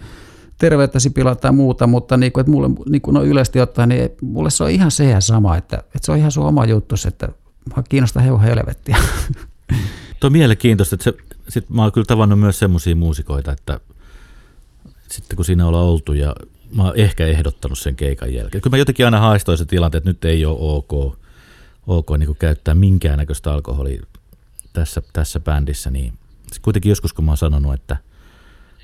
[0.58, 4.10] terveyttäsi pilata tai muuta, mutta niin kuin, että mulle niin kuin no yleisesti ottaen, niin
[4.22, 6.96] mulle se on ihan se ja sama, että, että se on ihan sun oma juttu,
[7.08, 7.30] että
[7.76, 8.98] mä kiinnostaa heuha helvettiä.
[10.20, 11.14] Tuo on mielenkiintoista, että se,
[11.50, 13.80] sit mä oon kyllä tavannut myös semmoisia muusikoita, että
[15.12, 16.36] sitten kun siinä ollaan oltu ja
[16.76, 18.62] mä oon ehkä ehdottanut sen keikan jälkeen.
[18.62, 21.20] Kyllä mä jotenkin aina haistoin se tilanteen, että nyt ei ole ok,
[21.88, 24.04] ok niin käyttää minkäännäköistä alkoholia
[24.74, 26.14] tässä, tässä bändissä, niin
[26.62, 27.98] kuitenkin joskus kun mä oon sanonut, että–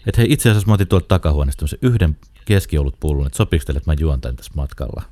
[0.08, 3.92] että hei, itse asiassa mä otin tuolta takahuoneesta yhden keskiolut pullon, että sopiiko teille, että
[3.92, 5.04] mä juon tämän tässä matkalla.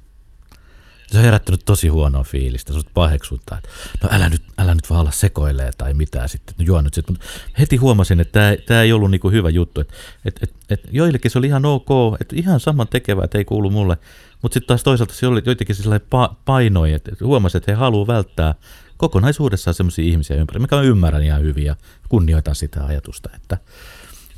[1.08, 3.70] Se on herättänyt tosi huonoa fiilistä, sut paheksuttaa, että
[4.04, 7.18] no älä nyt, älä nyt vaan olla sekoilee tai mitään sitten, no juon nyt sitten.
[7.60, 9.94] Heti huomasin, että tämä, tämä ei ollut niinku hyvä juttu, että
[10.26, 11.90] että että että joillekin se oli ihan ok,
[12.22, 13.98] että ihan saman tekevää, että ei kuulu mulle,
[14.42, 18.08] mutta sitten taas toisaalta se oli joitakin sellainen pa- painoi, että huomasi, että he haluaa
[18.08, 18.56] välttää
[18.98, 21.76] kokonaisuudessaan sellaisia ihmisiä ympäri, mikä mä ymmärrän ihan hyvin ja
[22.10, 23.58] kunnioitan sitä ajatusta, että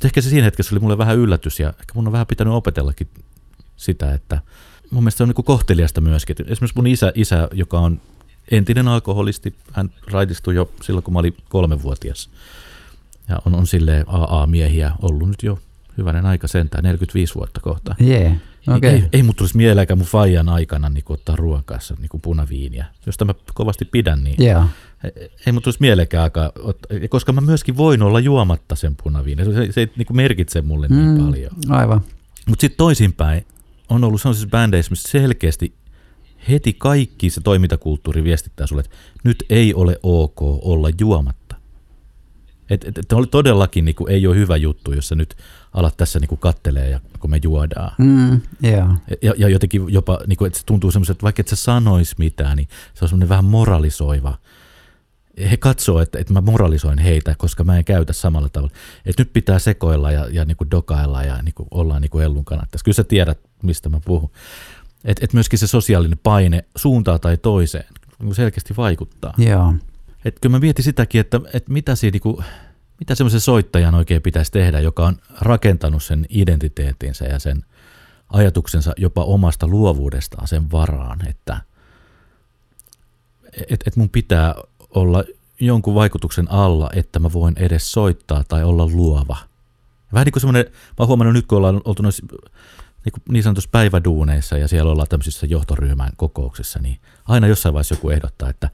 [0.04, 3.08] ehkä se siinä hetkessä oli mulle vähän yllätys ja ehkä mun on vähän pitänyt opetellakin
[3.76, 4.40] sitä, että
[4.90, 6.36] mun mielestä se on niin kohteliasta myöskin.
[6.46, 8.00] Esimerkiksi mun isä, isä, joka on
[8.50, 12.30] entinen alkoholisti, hän raitistui jo silloin, kun mä olin kolmevuotias.
[13.28, 15.58] Ja on, on silleen AA-miehiä ollut nyt jo
[15.98, 17.94] hyvänen aika sentään, 45 vuotta kohta.
[18.00, 18.32] Yeah.
[18.76, 18.90] Okay.
[18.90, 23.24] Ei, ei mut tulisi mieleenkään mun faijan aikana niin ottaa ruoan kanssa niin punaviiniä, josta
[23.24, 24.68] mä kovasti pidän, niin yeah.
[25.04, 26.52] ei, ei mut tulisi mieleenkään aika,
[27.08, 29.44] koska mä myöskin voin olla juomatta sen punaviiniä.
[29.44, 31.52] Se, se ei niin merkitse mulle niin mm, paljon.
[31.68, 32.00] Aivan.
[32.46, 33.46] Mutta sitten toisinpäin
[33.88, 35.74] on ollut sellaisissa bändeissä, missä selkeästi
[36.48, 41.56] heti kaikki se toimintakulttuuri viestittää sulle, että nyt ei ole ok olla juomatta.
[42.70, 45.36] Että et, et todellakin niin kuin, ei ole hyvä juttu, jos sä nyt
[45.72, 47.92] alat tässä niin kuin kattelee, ja, kun me juodaan.
[47.98, 48.90] Mm, yeah.
[49.22, 52.18] ja, ja jotenkin jopa, niin kuin, että se tuntuu semmoiselta, että vaikka et sä sanois
[52.18, 54.38] mitään, niin se on semmoinen vähän moralisoiva.
[55.50, 58.74] He katsoo, että, että mä moralisoin heitä, koska mä en käytä samalla tavalla.
[59.06, 62.24] Että nyt pitää sekoilla ja, ja niin kuin dokailla ja niin kuin ollaan niin kuin
[62.24, 62.84] ellun kannattaisi.
[62.84, 64.30] Kyllä sä tiedät, mistä mä puhun.
[65.04, 67.86] Että et myöskin se sosiaalinen paine suuntaan tai toiseen
[68.18, 69.34] niin selkeästi vaikuttaa.
[69.40, 69.74] Yeah.
[70.24, 72.44] Että kyllä mä mietin sitäkin, että, että mitä siinä niin kuin,
[72.98, 77.64] mitä semmoisen soittajan oikein pitäisi tehdä, joka on rakentanut sen identiteettinsä ja sen
[78.28, 81.60] ajatuksensa jopa omasta luovuudestaan sen varaan, että
[83.68, 84.54] et, et mun pitää
[84.96, 85.24] olla
[85.60, 89.36] jonkun vaikutuksen alla, että mä voin edes soittaa tai olla luova.
[90.12, 92.26] Vähän niin kuin semmoinen, mä oon huomannut nyt, kun ollaan oltu noissa
[93.04, 98.10] niin, niin sanotussa päiväduuneissa ja siellä ollaan tämmöisissä johtoryhmän kokouksissa, niin aina jossain vaiheessa joku
[98.10, 98.70] ehdottaa, että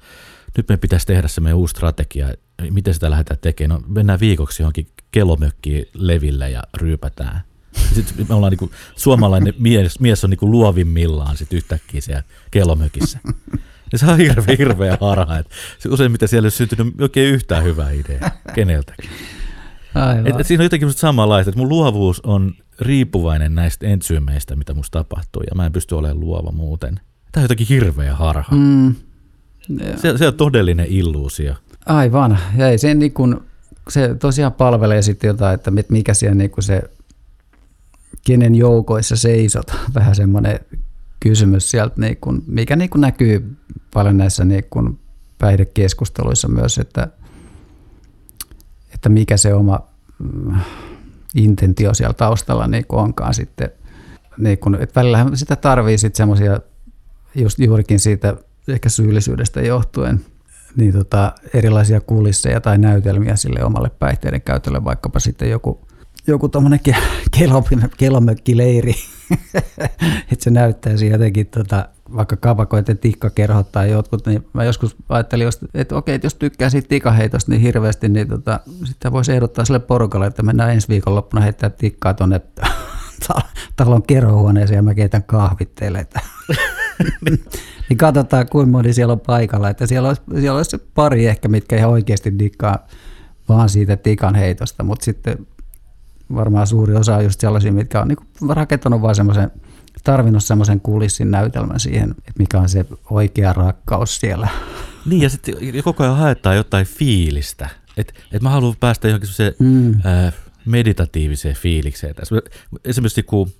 [0.56, 2.34] nyt me pitäisi tehdä se meidän uusi strategia,
[2.70, 3.80] miten sitä lähdetään tekemään.
[3.80, 7.40] No, mennään viikoksi johonkin kelomökkiin leville ja ryypätään.
[7.94, 12.22] Sitten me ollaan niin kuin, suomalainen mies, mies on niin kuin luovimmillaan sit yhtäkkiä siellä
[12.50, 13.18] kelomökissä.
[13.92, 15.38] Ja se on hirveä, hirveä harha.
[15.38, 15.54] Että
[15.88, 19.10] useimmiten siellä ei ole syntynyt oikein yhtään hyvää ideaa keneltäkin.
[19.94, 20.26] Aivan.
[20.26, 24.98] Et, et siinä on jotenkin samanlaista, että mun luovuus on riippuvainen näistä entsyymeistä, mitä musta
[24.98, 26.94] tapahtuu, ja mä en pysty olemaan luova muuten.
[27.32, 28.56] Tämä on jotenkin hirveä harha.
[28.56, 28.94] Mm.
[29.96, 31.54] Se, se on todellinen illuusio.
[31.86, 32.38] Aivan.
[32.56, 33.40] Ja ei se, niin kuin,
[33.88, 36.82] se tosiaan palvelee sitten jotain, että mikä siellä niin se,
[38.26, 40.60] kenen joukoissa seisot, vähän semmoinen
[41.22, 43.56] kysymys sieltä, niin kuin, mikä niin kuin näkyy
[43.94, 44.98] paljon näissä niin kuin
[45.38, 47.08] päihdekeskusteluissa myös, että,
[48.94, 49.80] että mikä se oma
[50.18, 50.54] mm,
[51.34, 53.70] intentio siellä taustalla niin kuin onkaan sitten.
[54.38, 56.60] Niin kuin, että välillähän sitä tarvii sitten semmoisia
[57.34, 58.36] just juurikin siitä
[58.68, 60.24] ehkä syyllisyydestä johtuen
[60.76, 65.80] niin tota, erilaisia kulisseja tai näytelmiä sille omalle päihteiden käytölle, vaikkapa sitten joku,
[66.26, 66.80] joku tuommoinen
[67.96, 68.94] kelomökkileiri,
[70.32, 75.96] että se näyttäisi jotenkin tota, vaikka kavakoiden tikkakerhot tai jotkut, niin mä joskus ajattelin, että
[75.96, 80.26] okei, että jos tykkää siitä tikaheitosta niin hirveästi, niin tota, sitten voisi ehdottaa sille porukalle,
[80.26, 82.40] että mennään ensi viikonloppuna heittää tikkaa tuonne
[83.76, 86.06] talon kerhohuoneeseen ja mä keitän kahvit teille.
[87.88, 89.70] Niin katsotaan kuinka moni siellä on paikalla.
[89.70, 92.86] Että siellä olisi, siellä olisi pari ehkä, mitkä ihan oikeasti dikkaa
[93.48, 95.46] vaan siitä tikan heitosta, mutta sitten
[96.34, 99.50] varmaan suuri osa on just sellaisia, mitkä on niinku rakentanut vaan semmoisen,
[100.04, 104.48] tarvinnut semmoisen kulissin näytelmän siihen, että mikä on se oikea rakkaus siellä.
[105.06, 107.68] Niin, ja sitten koko ajan haetaan jotain fiilistä.
[107.96, 109.94] Että et mä haluan päästä johonkin mm.
[110.06, 110.34] äh,
[110.66, 112.14] meditatiiviseen fiilikseen.
[112.14, 112.34] Tässä.
[112.84, 113.50] Esimerkiksi kun,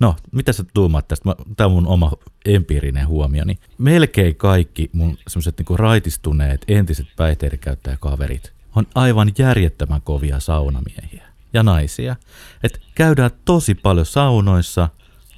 [0.00, 1.36] no, mitä sä tuumaat tästä?
[1.56, 2.12] Tämä on mun oma
[2.44, 3.44] empiirinen huomio.
[3.44, 11.62] Niin melkein kaikki mun semmoiset niin raitistuneet entiset päihteidenkäyttäjäkaverit on aivan järjettömän kovia saunamiehiä ja
[11.62, 12.16] naisia.
[12.62, 14.88] Et käydään tosi paljon saunoissa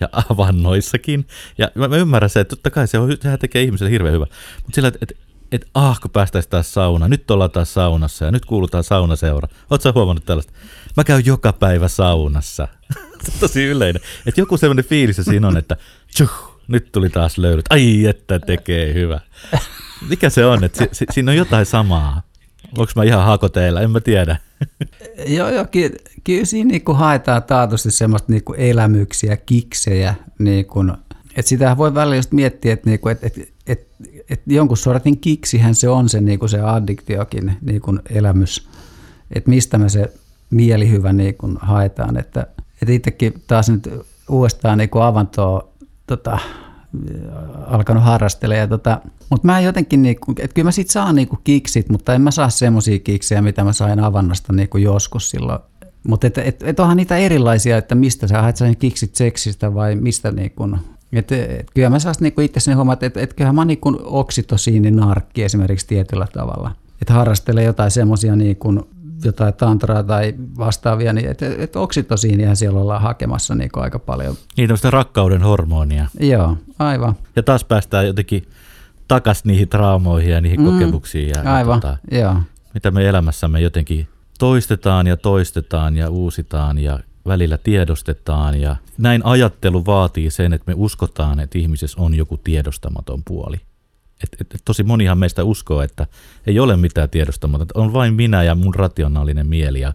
[0.00, 1.26] ja avannoissakin.
[1.58, 4.26] Ja mä, mä ymmärrän se, että totta kai se on, sehän tekee ihmiselle hirveän hyvä.
[4.56, 5.16] Mutta sillä, että et,
[5.52, 9.48] et, ah, kun päästäisiin taas sauna, nyt ollaan taas saunassa ja nyt kuulutaan saunaseura.
[9.70, 10.52] Oletko huomannut tällaista?
[10.96, 12.68] Mä käyn joka päivä saunassa.
[13.40, 14.02] tosi yleinen.
[14.26, 15.76] Että joku semmoinen fiilis siinä on, että
[16.16, 17.64] tjuh, nyt tuli taas löydyt.
[17.70, 19.20] Ai, että tekee hyvä.
[20.08, 20.64] Mikä se on?
[20.64, 22.22] Että si, si, siinä on jotain samaa.
[22.78, 23.80] Onko mä ihan hakoteilla?
[23.80, 24.36] En mä tiedä.
[25.36, 30.14] joo, joo, ky- kyllä siinä niinku haetaan taatusti semmoista niinku elämyksiä, kiksejä.
[30.38, 30.80] Niinku,
[31.36, 33.88] että sitä voi välillä just miettiä, että niinku, et, et, et,
[34.30, 38.68] et jonkun sortin kiksihän se on se, niinku se addiktiokin niinku elämys.
[39.34, 40.12] Että mistä me se
[40.50, 42.16] mielihyvä niinku haetaan.
[42.16, 42.46] Että,
[42.82, 43.88] et itsekin taas nyt
[44.28, 45.72] uudestaan niinku avantoa
[46.06, 46.38] tota,
[47.66, 48.68] alkanut harrastelemaan.
[48.68, 49.00] Tota,
[49.30, 52.50] mutta mä jotenkin, niinku, että kyllä mä sit saan niinku kiksit, mutta en mä saa
[52.50, 55.58] semmoisia kiksejä, mitä mä sain avannasta niinku joskus silloin.
[56.08, 59.96] Mutta et, et, et onhan niitä erilaisia, että mistä sä haet sen kiksit seksistä vai
[59.96, 60.68] mistä niinku,
[61.12, 63.90] et, et, kyllä mä saan niinku itse huomata, että et, kyllähän mä niinku
[64.90, 66.70] narkki esimerkiksi tietyllä tavalla.
[67.02, 68.88] Että harrastelee jotain semmoisia niinku,
[69.24, 74.36] jotain tantraa tai vastaavia, niin että et oksitosiinia siellä ollaan hakemassa niin aika paljon.
[74.56, 76.06] Niin tämmöistä rakkauden hormonia.
[76.20, 77.14] Joo, aivan.
[77.36, 78.46] Ja taas päästään jotenkin
[79.08, 81.28] takaisin niihin traumoihin ja niihin mm, kokemuksiin.
[81.28, 82.34] Ja, aivan, tota, joo.
[82.74, 84.08] Mitä me elämässämme jotenkin
[84.38, 88.60] toistetaan ja toistetaan ja uusitaan ja välillä tiedostetaan.
[88.60, 93.56] Ja näin ajattelu vaatii sen, että me uskotaan, että ihmisessä on joku tiedostamaton puoli.
[94.22, 96.06] Et, et, et tosi monihan meistä uskoo, että
[96.46, 99.92] ei ole mitään tiedostamatonta, on vain minä ja mun rationaalinen mieli ja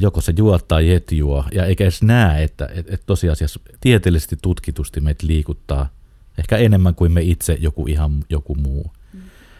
[0.00, 4.36] joko se juo tai et juo, ja eikä edes näe, että et, et tosiasiassa tieteellisesti
[4.42, 5.88] tutkitusti meitä liikuttaa
[6.38, 8.92] ehkä enemmän kuin me itse joku ihan joku muu.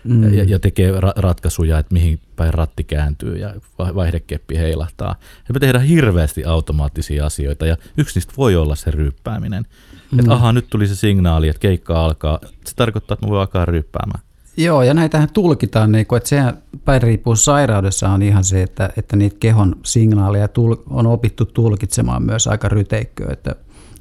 [0.05, 0.35] Mm.
[0.35, 5.15] Ja, ja tekee ra- ratkaisuja, että mihin päin ratti kääntyy ja vaihdekeppi heilahtaa.
[5.49, 9.67] Ja me tehdään hirveästi automaattisia asioita ja yksi niistä voi olla se ryyppääminen.
[10.13, 10.19] Mm.
[10.19, 12.39] Että aha, nyt tuli se signaali, että keikka alkaa.
[12.65, 14.21] Se tarkoittaa, että me voi alkaa ryyppäämään.
[14.57, 19.17] Joo, ja näitähän tulkitaan, niin kuin, että sehän päinriippuu sairaudessa on ihan se, että, että
[19.17, 20.49] niitä kehon signaaleja
[20.91, 23.57] on opittu tulkitsemaan myös aika ryteikköä, että,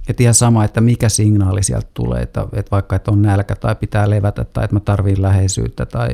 [0.10, 3.76] että ihan sama, että mikä signaali sieltä tulee, että, että vaikka että on nälkä tai
[3.76, 6.08] pitää levätä tai että mä tarviin läheisyyttä tai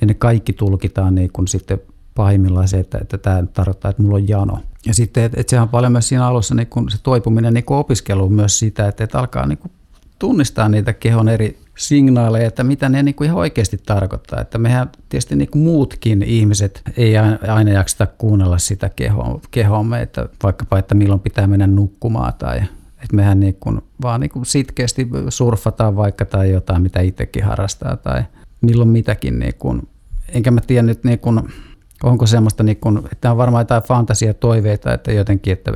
[0.00, 1.80] niin ne kaikki tulkitaan niin kuin sitten
[2.14, 4.58] pahimmillaan se, että, että tämä tarkoittaa, että mulla on jano.
[4.86, 7.64] Ja sitten, että, että sehän on paljon myös siinä alussa niin kun se toipuminen niin
[7.66, 9.72] opiskelu myös sitä, että, että alkaa niin kuin
[10.18, 14.40] tunnistaa niitä kehon eri signaaleja, että mitä ne niin kuin ihan oikeasti tarkoittaa.
[14.40, 17.18] Että mehän tietysti niin kuin muutkin ihmiset ei
[17.48, 22.60] aina jakseta kuunnella sitä kehoa, kehoamme, että vaikkapa, että milloin pitää mennä nukkumaan tai
[23.02, 27.96] että mehän niin kuin, vaan niin kuin sitkeästi surfataan vaikka tai jotain, mitä itsekin harrastaa
[27.96, 28.22] tai
[28.60, 29.38] milloin mitäkin.
[29.38, 29.88] Niin kuin,
[30.28, 31.40] enkä mä tiedä nyt niin kuin,
[32.02, 35.72] onko semmoista, niin kun, että on varmaan jotain fantasia toiveita, että jotenkin, että,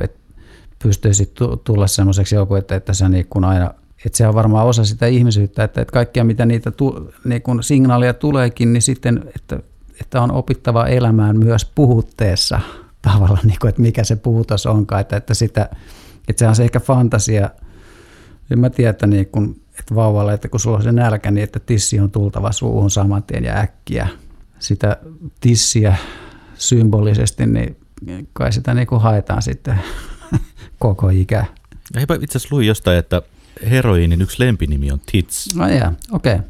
[0.83, 1.33] pystyisi
[1.63, 3.73] tulla semmoiseksi joku, että, että se niin kun aina,
[4.05, 7.63] että se on varmaan osa sitä ihmisyyttä, että, että kaikkia mitä niitä tu, niin kun
[7.63, 9.59] signaaleja tuleekin, niin sitten, että,
[10.01, 12.59] että on opittava elämään myös puhutteessa
[13.01, 15.69] tavalla, niin kuin, että mikä se puhutus onkaan, että, että, sitä,
[16.27, 17.49] että se on se ehkä fantasia,
[18.51, 21.43] en mä tiedä, että, niin kun, että vauvalle, että kun sulla on se nälkä, niin
[21.43, 24.07] että tissi on tultava suuhun saman tien ja äkkiä,
[24.59, 24.97] sitä
[25.39, 25.95] tissiä
[26.55, 27.77] symbolisesti, niin
[28.33, 29.79] kai sitä niin kuin haetaan sitten
[30.79, 31.45] koko ikä.
[31.93, 33.21] Ja itse asiassa luin jostain, että
[33.69, 35.55] heroiinin yksi lempinimi on Tits.
[35.55, 36.35] No jää, okei.
[36.35, 36.45] Okay.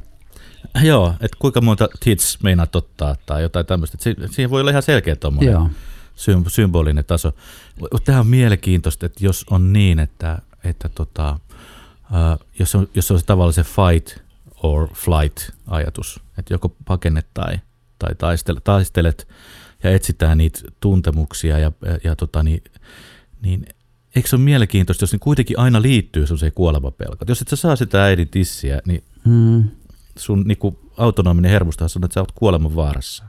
[0.84, 3.98] Joo, että kuinka monta tits meinaat ottaa tai jotain tämmöistä.
[4.32, 5.70] Siihen voi olla ihan selkeä tuommoinen
[6.48, 7.34] symbolinen taso.
[8.06, 11.40] Tämä on mielenkiintoista, että jos on niin, että, että tota,
[12.00, 14.18] uh, jos, on, jos on se tavallaan se fight
[14.64, 17.60] or flight ajatus, että joko pakennet tai
[18.00, 19.28] tai taistelet, taistelet
[19.84, 22.64] ja etsitään niitä tuntemuksia ja, ja, ja tota, niin,
[23.42, 23.66] niin
[24.16, 27.28] eikö se ole mielenkiintoista, jos ne kuitenkin aina liittyy sellaiseen kuolemapelkoon.
[27.28, 29.64] Jos et sä saa sitä äidin tissiä, niin hmm.
[30.18, 33.24] sun niin kuin autonominen hermosto sanoo, että sä oot kuoleman vaarassa.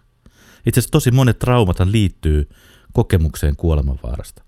[0.66, 2.48] Itse asiassa tosi monet traumat liittyy
[2.96, 4.42] kokemukseen kuoleman vaarasta.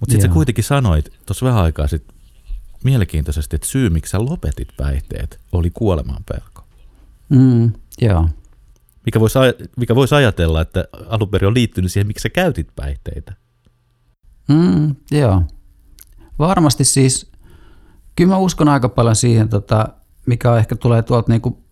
[0.00, 2.16] Mutta sitten sä kuitenkin sanoit tuossa vähän aikaa sitten
[2.84, 6.64] mielenkiintoisesti, että syy, miksi sä lopetit päihteet, oli kuoleman pelko.
[7.28, 8.28] Mm, joo
[9.06, 9.38] mikä voisi,
[9.76, 13.34] mikä voisi ajatella, että alun perin on liittynyt siihen, miksi sä käytit päihteitä.
[14.48, 15.42] Mm, joo.
[16.38, 17.32] Varmasti siis,
[18.16, 19.88] kyllä mä uskon aika paljon siihen, tota,
[20.26, 21.64] mikä ehkä tulee tuolta niinku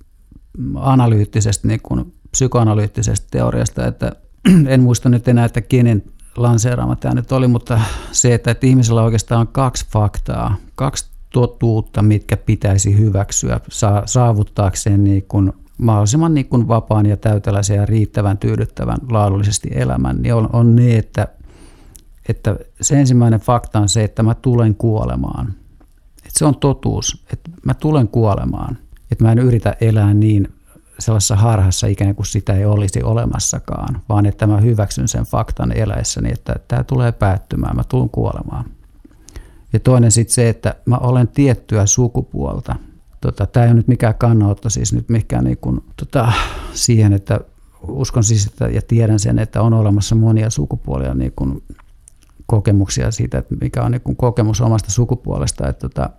[0.75, 4.13] analyyttisestä, niinku psykoanalyyttisestä teoriasta, että
[4.67, 6.03] en muista nyt enää, että kenen
[6.37, 7.81] lanseeraama tämä nyt oli, mutta
[8.13, 13.61] se, että, että ihmisellä oikeastaan on kaksi faktaa, kaksi totuutta, mitkä pitäisi hyväksyä
[14.05, 20.35] saavuttaakseen niin kuin mahdollisimman niin kuin vapaan ja täyteläisen ja riittävän tyydyttävän laadullisesti elämän, niin
[20.35, 21.29] on, on ne, että,
[22.29, 25.55] että se ensimmäinen fakta on se, että mä tulen kuolemaan.
[26.19, 28.79] Että se on totuus, että mä tulen kuolemaan.
[29.11, 30.49] Että mä en yritä elää niin
[31.01, 36.33] sellaisessa harhassa ikään kuin sitä ei olisi olemassakaan, vaan että mä hyväksyn sen faktan eläessäni,
[36.33, 38.65] että tämä tulee päättymään, mä tulen kuolemaan.
[39.73, 42.77] Ja toinen sitten se, että mä olen tiettyä sukupuolta.
[43.21, 46.33] Tota, tämä ei ole nyt mikään kannanotto siis nyt mikään niin kuin, tota,
[46.75, 47.41] siihen, että
[47.89, 51.63] uskon siis että, ja tiedän sen, että on olemassa monia sukupuolia niin kuin
[52.47, 55.69] kokemuksia siitä, että mikä on niin kuin kokemus omasta sukupuolesta.
[55.69, 56.11] Että, tota,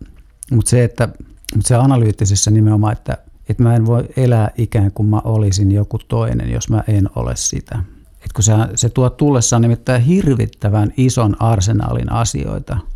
[0.52, 1.10] mutta se, että
[1.56, 3.18] mutta se analyyttisessä nimenomaan, että,
[3.52, 7.36] että mä en voi elää ikään kuin mä olisin joku toinen, jos mä en ole
[7.36, 7.84] sitä.
[8.26, 12.78] Et kun se, se tuo tullessaan nimittäin hirvittävän ison arsenaalin asioita–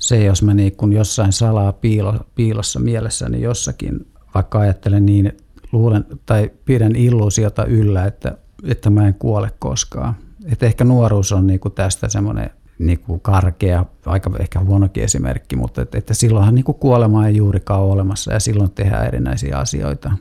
[0.00, 5.32] se, jos mä niin kun jossain salaa piilo, piilossa mielessäni jossakin, vaikka ajattelen niin,
[5.72, 10.14] luulen tai pidän illuusiota yllä, että, että mä en kuole koskaan.
[10.52, 15.82] Että ehkä nuoruus on niin tästä semmoinen niin kuin karkea, aika ehkä huonokin esimerkki, mutta
[15.82, 20.12] että, että silloinhan niin kuin kuolema ei juurikaan ole olemassa ja silloin tehdään erinäisiä asioita.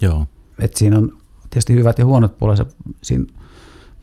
[0.00, 0.26] Joo.
[0.58, 1.18] Että siinä on
[1.50, 2.66] tietysti hyvät ja huonot puolensa.
[3.02, 3.24] Siinä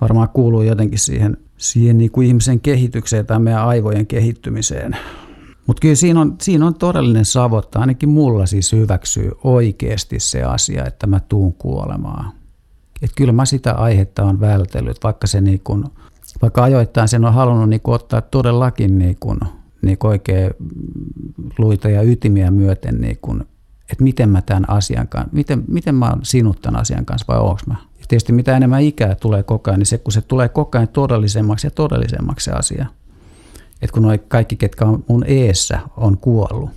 [0.01, 4.97] varmaan kuuluu jotenkin siihen siihen niin kuin ihmisen kehitykseen tai meidän aivojen kehittymiseen.
[5.67, 10.85] Mutta kyllä siinä on, siinä on todellinen savotta, ainakin mulla siis hyväksyy oikeasti se asia,
[10.85, 12.31] että mä tuun kuolemaan.
[13.01, 15.85] Et kyllä mä sitä aihetta on vältellyt, vaikka se niin kuin,
[16.41, 19.39] vaikka ajoittain sen on halunnut niin kuin ottaa todellakin niin kuin,
[19.81, 20.51] niin kuin oikein
[21.57, 23.41] luita ja ytimiä myöten, niin kuin,
[23.91, 27.39] että miten mä tämän asian kanssa, miten, miten mä oon sinut tämän asian kanssa vai
[27.39, 27.75] onko mä
[28.11, 31.67] tietysti mitä enemmän ikää tulee koko ajan, niin se, kun se tulee koko ajan todellisemmaksi
[31.67, 32.85] ja todellisemmaksi se asia.
[33.81, 36.69] Että kun kaikki, ketkä on mun eessä, on kuollut.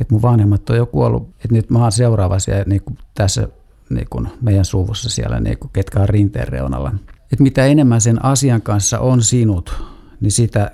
[0.00, 1.28] Että mun vanhemmat on jo kuollut.
[1.28, 3.48] Että nyt mä oon seuraava siellä niin kuin tässä
[3.90, 6.92] niin kuin meidän suvussa siellä, niin kuin, ketkä on rinteen reunalla.
[7.34, 9.82] Että mitä enemmän sen asian kanssa on sinut,
[10.20, 10.70] niin sitä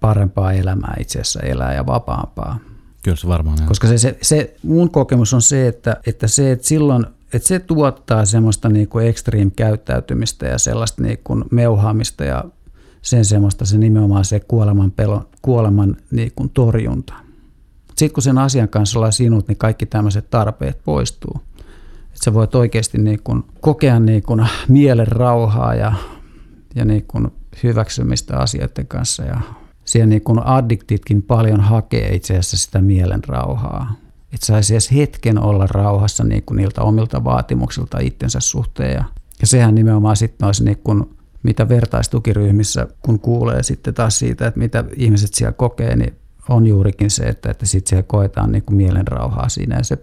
[0.00, 2.58] parempaa elämää itse asiassa elää ja vapaampaa.
[3.02, 6.66] Kyllä se varmaan Koska se, se, se, mun kokemus on se, että, että se, että
[6.66, 12.44] silloin että se tuottaa semmoista niin kuin extreme käyttäytymistä ja sellaista niin kuin meuhaamista ja
[13.02, 17.14] sen semmoista se nimenomaan se kuoleman, pelon, kuoleman niin kuin torjunta.
[17.88, 21.40] Sitten kun sen asian kanssa ollaan sinut, niin kaikki tämmöiset tarpeet poistuu.
[22.18, 25.92] Että sä voit oikeasti niin kuin kokea niin kuin mielen rauhaa ja,
[26.74, 27.28] ja niin kuin
[27.62, 29.22] hyväksymistä asioiden kanssa.
[29.22, 29.40] Ja
[29.84, 33.94] siellä niin kuin addiktitkin paljon hakee itse asiassa sitä mielen rauhaa
[34.32, 38.94] että saisi edes hetken olla rauhassa niin kuin niiltä omilta vaatimuksilta itsensä suhteen.
[38.94, 39.04] Ja,
[39.40, 44.58] ja sehän nimenomaan sitten olisi niin kuin, mitä vertaistukiryhmissä, kun kuulee sitten taas siitä, että
[44.58, 46.14] mitä ihmiset siellä kokee, niin
[46.48, 49.76] on juurikin se, että, että sitten siellä koetaan niin kuin mielenrauhaa siinä.
[49.76, 49.98] Ja, se,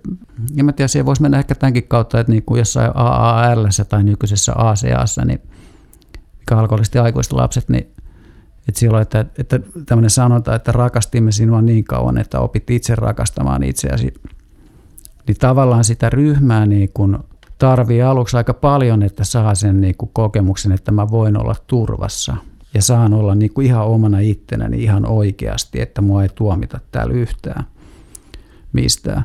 [0.56, 4.04] ja mä tiedän, siellä voisi mennä ehkä tämänkin kautta, että niin kuin jossain AAL tai
[4.04, 5.41] nykyisessä ACAssa, niin
[6.39, 7.88] mikä alkoholisti aikuiset lapset, niin
[8.68, 13.64] että silloin, että, että tämmöinen sanonta, että rakastimme sinua niin kauan, että opit itse rakastamaan
[13.64, 14.14] itseäsi,
[15.28, 17.18] niin tavallaan sitä ryhmää niin kuin
[17.58, 22.36] tarvii aluksi aika paljon, että saa sen niin kuin kokemuksen, että mä voin olla turvassa
[22.76, 27.14] ja saan olla niin kuin ihan omana ittenäni ihan oikeasti, että mua ei tuomita täällä
[27.14, 27.64] yhtään
[28.74, 29.24] mistään.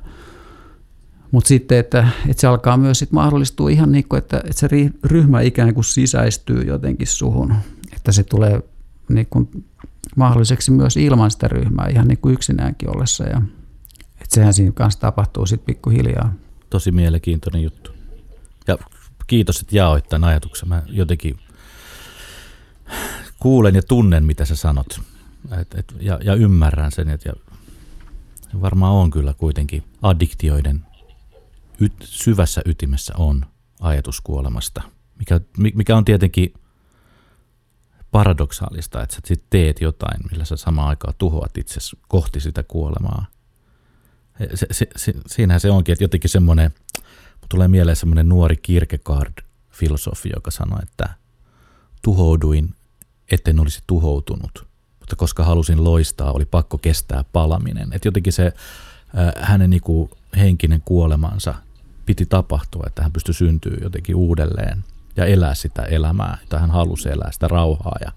[1.31, 4.69] Mutta sitten, että, että se alkaa myös sit mahdollistua ihan niin kuin, että, että se
[5.05, 7.55] ryhmä ikään kuin sisäistyy jotenkin suhun,
[7.97, 8.63] että se tulee
[9.09, 9.65] niin kuin
[10.17, 13.25] mahdolliseksi myös ilman sitä ryhmää ihan niin kuin yksinäänkin ollessa.
[13.25, 13.43] Ja,
[14.11, 16.33] että sehän siinä kanssa tapahtuu sitten pikkuhiljaa.
[16.71, 17.91] Tosi mielenkiintoinen juttu.
[18.69, 18.79] Ja
[19.27, 20.69] kiitos, että jaoit tämän ajatuksen.
[20.69, 21.37] Mä jotenkin
[23.41, 25.01] kuulen ja tunnen, mitä sä sanot.
[25.61, 27.09] Et, et, ja, ja ymmärrän sen.
[27.09, 27.33] Et, ja
[28.61, 30.87] varmaan on kyllä kuitenkin addiktioiden
[31.81, 33.47] yt, syvässä ytimessä on
[33.81, 34.83] ajatus kuolemasta,
[35.19, 35.41] mikä,
[35.75, 36.55] mikä on tietenkin
[38.11, 43.27] paradoksaalista, että sä sit teet jotain, millä sä samaan aikaan tuhoat itse kohti sitä kuolemaa.
[44.55, 46.75] Se, se, se, siinähän se onkin, että jotenkin semmoinen,
[47.49, 51.09] tulee mieleen semmoinen nuori Kierkegaard-filosofi, joka sanoi, että
[52.03, 52.75] tuhouduin,
[53.33, 54.67] etten olisi tuhoutunut,
[55.01, 57.93] mutta koska halusin loistaa, oli pakko kestää palaminen.
[57.93, 61.55] Että jotenkin se äh, hänen niinku henkinen kuolemansa
[62.07, 64.85] piti tapahtua, että hän pystyi syntyä jotenkin uudelleen
[65.17, 68.13] ja elää sitä elämää, jota hän halusi elää, sitä rauhaa ja,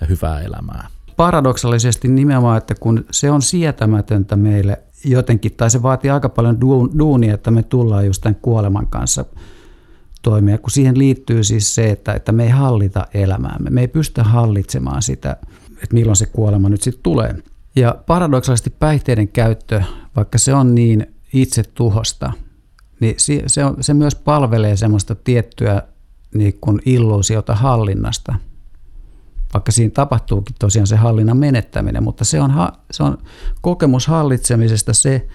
[0.00, 0.86] ja hyvää elämää.
[1.16, 6.60] Paradoksaalisesti nimenomaan, että kun se on sietämätöntä meille jotenkin, tai se vaatii aika paljon
[6.98, 9.24] duunia, että me tullaan just tämän kuoleman kanssa
[10.22, 13.70] toimia, kun siihen liittyy siis se, että, että me ei hallita elämäämme.
[13.70, 15.36] Me ei pystytä hallitsemaan sitä,
[15.70, 17.34] että milloin se kuolema nyt sitten tulee.
[17.76, 19.82] Ja paradoksaalisesti päihteiden käyttö,
[20.16, 22.32] vaikka se on niin itse tuhosta,
[23.00, 23.14] niin
[23.46, 25.82] se, on, se myös palvelee semmoista tiettyä
[26.34, 28.34] niin kuin illuusiota hallinnasta.
[29.54, 32.52] Vaikka siinä tapahtuukin tosiaan se hallinnan menettäminen, mutta se on,
[32.90, 33.18] se on
[33.60, 35.26] kokemus hallitsemisesta se,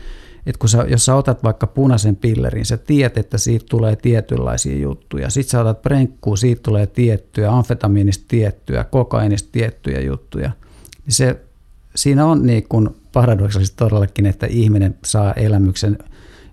[0.45, 4.77] että kun sä, jos sä otat vaikka punaisen pillerin, sä tiedät, että siitä tulee tietynlaisia
[4.77, 5.29] juttuja.
[5.29, 10.51] Sitten sä otat prenkkuu, siitä tulee tiettyjä, amfetamiinista tiettyjä, kokainista tiettyjä juttuja.
[11.05, 11.41] Niin se,
[11.95, 15.97] siinä on niin kuin paradoksaalisesti todellakin, että ihminen saa elämyksen,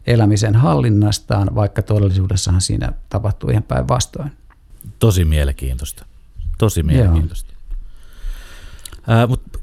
[0.07, 4.33] elämisen hallinnastaan, vaikka todellisuudessahan siinä tapahtuu ihan päinvastoin.
[4.99, 6.05] Tosi mielenkiintoista.
[6.59, 7.53] Tosi mielenkiintoista.
[9.07, 9.59] Ää, mutta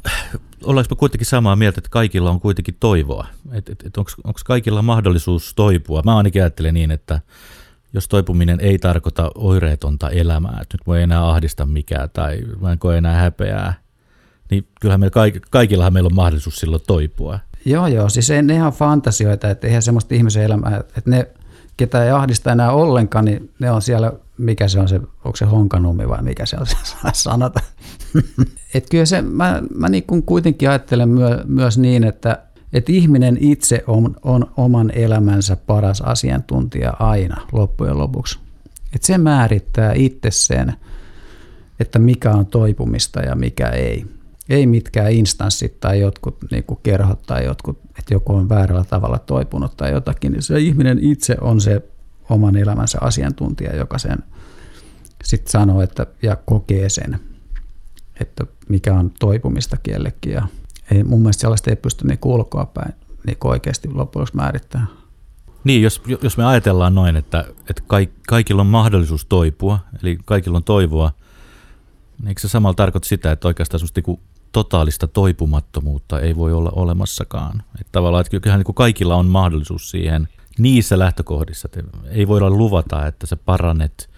[0.63, 3.27] ollaanko kuitenkin samaa mieltä, että kaikilla on kuitenkin toivoa?
[3.51, 6.01] Et, et, et Onko kaikilla mahdollisuus toipua?
[6.05, 7.21] Mä ainakin ajattelen niin, että
[7.93, 12.79] jos toipuminen ei tarkoita oireetonta elämää, että nyt voi enää ahdista mikään tai mä en
[12.79, 13.73] koe enää häpeää,
[14.51, 17.39] niin kyllähän meillä kaik, kaikillahan meillä on mahdollisuus silloin toipua.
[17.65, 21.27] Joo, joo, siis ei, ne ihan fantasioita, että eihän semmoista ihmisen elämää, että ne,
[21.79, 25.45] ketä ei ahdista enää ollenkaan, niin ne on siellä, mikä se on se, onko se
[25.45, 26.75] honkanummi vai mikä se on se
[27.13, 27.59] sanata.
[28.73, 32.39] Et kyllä se, mä, mä niin kuin kuitenkin ajattelen myö, myös niin, että
[32.73, 38.39] et ihminen itse on, on oman elämänsä paras asiantuntija aina loppujen lopuksi.
[38.95, 40.73] Et se määrittää itse sen,
[41.79, 44.05] että mikä on toipumista ja mikä ei.
[44.49, 49.19] Ei mitkään instanssit tai jotkut niin kuin kerhot tai jotkut, että joku on väärällä tavalla
[49.19, 50.31] toipunut tai jotakin.
[50.31, 51.81] Niin se ihminen itse on se
[52.29, 54.17] oman elämänsä asiantuntija, joka sen
[55.23, 57.19] sitten sanoo että, ja kokee sen
[58.19, 60.33] että mikä on toipumista kiellekin.
[60.33, 60.47] Ja
[60.91, 62.93] ei, mun mielestä sellaista ei pysty niin ulkoa päin
[63.25, 64.89] niin oikeasti loppujen määrittämään.
[65.63, 67.83] Niin, jos, jos me ajatellaan noin, että, että
[68.27, 71.11] kaikilla on mahdollisuus toipua, eli kaikilla on toivoa,
[72.19, 74.19] niin eikö se samalla tarkoita sitä, että oikeastaan semmoista niin
[74.51, 77.63] totaalista toipumattomuutta ei voi olla olemassakaan?
[77.79, 80.27] Että tavallaan, että kyllähän niin kaikilla on mahdollisuus siihen
[80.57, 81.67] niissä lähtökohdissa.
[81.67, 84.09] Että ei voida luvata, että sä parannet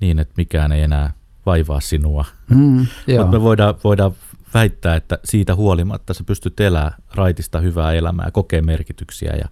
[0.00, 1.12] niin, että mikään ei enää
[1.46, 2.24] vaivaa sinua.
[2.48, 2.86] Mm,
[3.18, 4.12] Mutta me voidaan, voidaan
[4.54, 9.48] väittää, että siitä huolimatta sä pystyt elämään raitista hyvää elämää, kokea merkityksiä ja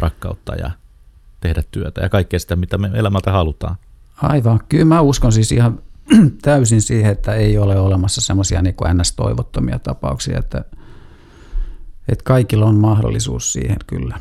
[0.00, 0.70] rakkautta ja
[1.40, 3.76] tehdä työtä ja kaikkea sitä, mitä me elämältä halutaan.
[4.22, 4.60] Aivan.
[4.68, 5.82] Kyllä mä uskon siis ihan
[6.42, 10.64] täysin siihen, että ei ole olemassa semmoisia niin ns-toivottomia tapauksia, että,
[12.08, 14.18] että kaikilla on mahdollisuus siihen kyllä.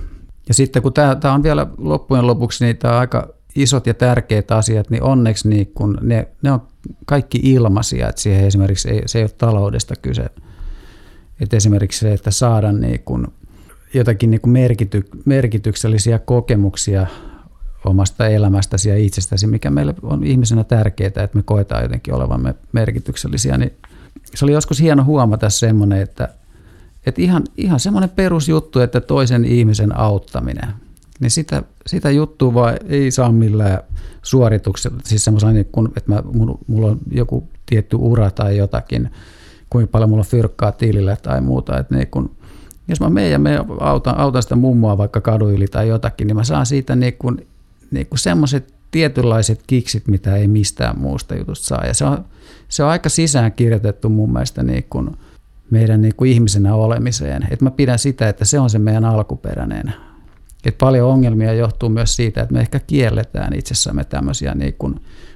[0.48, 3.94] Ja sitten kun tämä, tämä on vielä loppujen lopuksi, niin tämä on aika isot ja
[3.94, 6.62] tärkeät asiat, niin onneksi niin kun ne, ne on
[7.06, 10.26] kaikki ilmaisia, että siihen esimerkiksi ei, se ei ole taloudesta kyse.
[11.40, 13.28] Että esimerkiksi se, että saada niin kun
[13.94, 17.08] jotakin niin kun merkity, merkityksellisiä kokemuksia
[17.86, 23.58] omasta elämästäsi ja itsestäsi, mikä meille on ihmisenä tärkeää, että me koetaan jotenkin olevamme merkityksellisiä,
[23.58, 23.74] niin
[24.36, 26.30] se oli joskus hieno huomata semmoinen, että,
[27.06, 30.70] että ihan, ihan semmoinen perusjuttu, että toisen ihmisen auttaminen–
[31.20, 33.80] niin sitä, sitä juttua vaan ei saa millään
[34.22, 34.98] suorituksella.
[35.04, 36.24] Siis semmoisella, niin kun, että mä,
[36.68, 39.10] mulla on joku tietty ura tai jotakin,
[39.70, 41.78] kuinka paljon mulla on fyrkkaa tilille tai muuta.
[41.78, 42.32] Että niin kun,
[42.88, 46.44] jos mä menen ja me autan, autan sitä mummoa vaikka kaduili tai jotakin, niin mä
[46.44, 47.42] saan siitä niin kun,
[47.92, 51.86] niin semmoiset tietynlaiset kiksit, mitä ei mistään muusta jutusta saa.
[51.86, 52.26] Ja se on,
[52.68, 55.18] se on aika sisään kirjoitettu mun mielestä niin kun
[55.72, 57.48] meidän niin kuin ihmisenä olemiseen.
[57.52, 59.94] Et mä pidän sitä, että se on se meidän alkuperäinen
[60.66, 64.94] et paljon ongelmia johtuu myös siitä, että me ehkä kielletään itsessämme tämmöisiä, niin kun,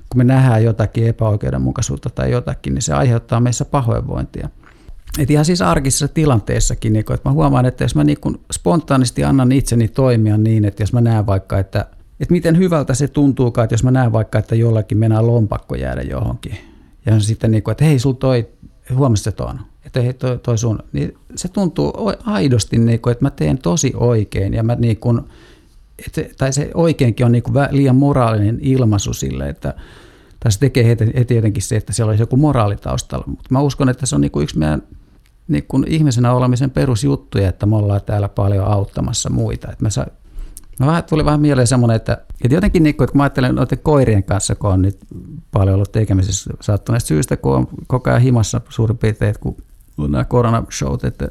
[0.10, 4.50] kun me nähdään jotakin epäoikeudenmukaisuutta tai jotakin, niin se aiheuttaa meissä pahoinvointia.
[5.20, 8.40] Et ihan siis arkisessa tilanteessakin, niin kun, että mä huomaan, että jos mä niin kun
[8.54, 11.86] spontaanisti annan itseni toimia niin, että jos mä näen vaikka, että,
[12.24, 16.02] että miten hyvältä se tuntuukaan, että jos mä näen vaikka, että jollakin mennään lompakko jäädä
[16.02, 16.58] johonkin,
[17.06, 18.48] ja sitten niin kuin, että hei, sul toi,
[18.96, 21.94] huomasit se on, että hei, toi, toi sun, niin se tuntuu
[22.26, 25.22] aidosti, niin kuin, että mä teen tosi oikein ja mä niin kuin,
[26.06, 29.74] että, tai se oikeinkin on niin kuin liian moraalinen ilmaisu sille, että
[30.40, 33.62] tai se tekee heti, heti jotenkin se, että siellä olisi joku moraali taustalla, mutta mä
[33.62, 34.84] uskon, että se on niin kuin yksi meidän
[35.48, 39.72] niin kuin ihmisenä olemisen perusjuttuja, että me ollaan täällä paljon auttamassa muita.
[39.72, 40.08] Että mä sa,
[40.80, 42.14] mä vähän, tuli vähän mieleen semmoinen, että,
[42.44, 44.98] että jotenkin niin että kun mä ajattelen noiden koirien kanssa, kun on nyt
[45.52, 49.58] paljon ollut tekemisissä sattuneesta syystä, kun on koko ajan himassa suurin piirtein, kun
[49.98, 51.30] nämä koronashowt, että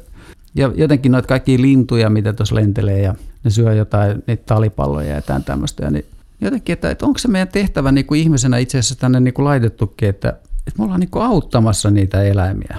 [0.55, 5.21] ja jotenkin noita kaikki lintuja, mitä tuossa lentelee ja ne syö jotain niitä talipalloja ja
[5.21, 5.91] tämän tämmöistä.
[5.91, 6.05] Niin
[6.41, 9.45] jotenkin, että, että onko se meidän tehtävä niin kuin ihmisenä itse asiassa tänne niin kuin
[9.45, 10.29] laitettukin, että,
[10.67, 12.77] että me ollaan niin kuin auttamassa niitä eläimiä.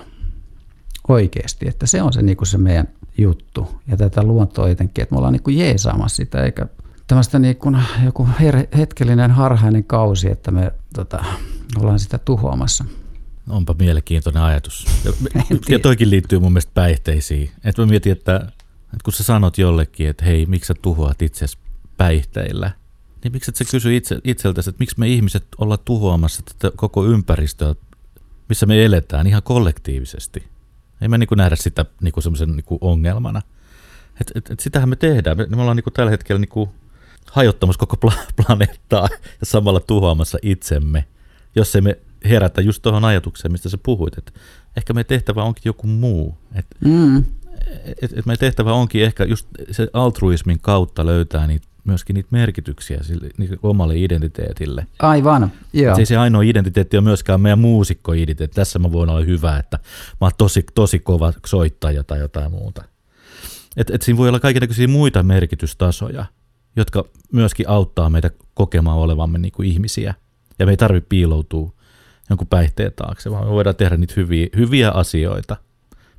[1.09, 2.89] oikeasti, että se on se, niin kuin se meidän
[3.19, 6.67] juttu ja tätä luontoa jotenkin, että me ollaan niin kuin jeesaamassa sitä eikä
[7.07, 11.25] tämmöistä niin kuin joku her- hetkellinen harhainen kausi, että me tota,
[11.79, 12.85] ollaan sitä tuhoamassa.
[13.49, 14.87] Onpa mielenkiintoinen ajatus.
[15.05, 15.13] Ja,
[15.69, 17.51] ja toikin liittyy mun mielestä päihteisiin.
[17.65, 21.59] Että mä mietin, että, että kun sä sanot jollekin, että hei, miksi sä tuhoat itsesi
[21.97, 22.71] päihteillä,
[23.25, 27.07] niin miksi et sä kysy itse, itseltäsi, että miksi me ihmiset ollaan tuhoamassa tätä koko
[27.07, 27.75] ympäristöä,
[28.49, 30.54] missä me eletään ihan kollektiivisesti.
[31.05, 33.43] Ei me niin nähdä sitä niin semmoisen niin ongelmana.
[34.21, 35.37] Et, et, et sitähän me tehdään.
[35.37, 36.69] Me, me ollaan niin tällä hetkellä niin
[37.33, 37.97] hajottamassa koko
[38.47, 39.09] planeettaa
[39.41, 41.05] ja samalla tuhoamassa itsemme,
[41.55, 44.33] jos ei me herätä just tuohon ajatukseen, mistä sä puhuit, että
[44.77, 46.39] ehkä meidän tehtävä onkin joku muu.
[46.55, 47.19] Että mm.
[47.85, 53.03] et, et meidän tehtävä onkin ehkä just se altruismin kautta löytää niitä myöskin niitä merkityksiä
[53.03, 54.87] sille, niille omalle identiteetille.
[54.99, 55.95] Aivan, joo.
[55.95, 58.55] Se ei se ainoa identiteetti on myöskään meidän muusikkoidentiteetti.
[58.55, 59.79] Tässä mä voin olla hyvä, että
[60.21, 62.85] mä oon tosi, tosi kova soittaja tai jotain muuta.
[63.77, 66.25] Et, et siinä voi olla kaikenlaisia muita merkitystasoja,
[66.77, 70.15] jotka myöskin auttaa meitä kokemaan olevamme niin kuin ihmisiä.
[70.59, 71.73] Ja me ei tarvitse piiloutua
[72.31, 75.57] jonkun päihteen taakse, vaan me voidaan tehdä niitä hyviä, hyviä asioita,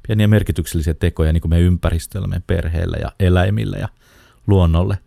[0.08, 3.90] pieniä merkityksellisiä tekoja niin kuin meidän ympäristölle, meidän perheelle ja eläimille ja
[4.48, 4.98] luonnolle.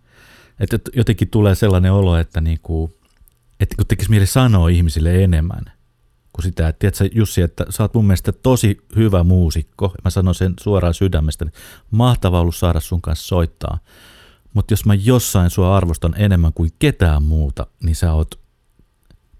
[0.60, 2.94] Että jotenkin tulee sellainen olo, että, niin kuin,
[3.60, 5.64] että kun tekisi mieli sanoa ihmisille enemmän
[6.32, 10.34] kuin sitä, että tiedätkö Jussi, että sä oot mun mielestä tosi hyvä muusikko, mä sanon
[10.34, 11.54] sen suoraan sydämestä, niin
[11.90, 13.78] mahtava ollut saada sun kanssa soittaa,
[14.54, 18.40] mutta jos mä jossain sua arvostan enemmän kuin ketään muuta, niin sä oot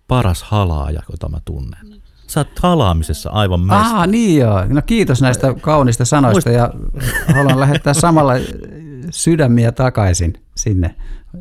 [0.08, 2.02] paras halaaja, jota mä tunnen.
[2.26, 3.94] Sä oot halaamisessa aivan mestari.
[3.94, 4.64] Ah, niin joo.
[4.64, 6.70] No kiitos näistä kaunista sanoista ja
[7.34, 8.32] haluan lähettää samalla
[9.10, 10.94] sydämiä takaisin sinne.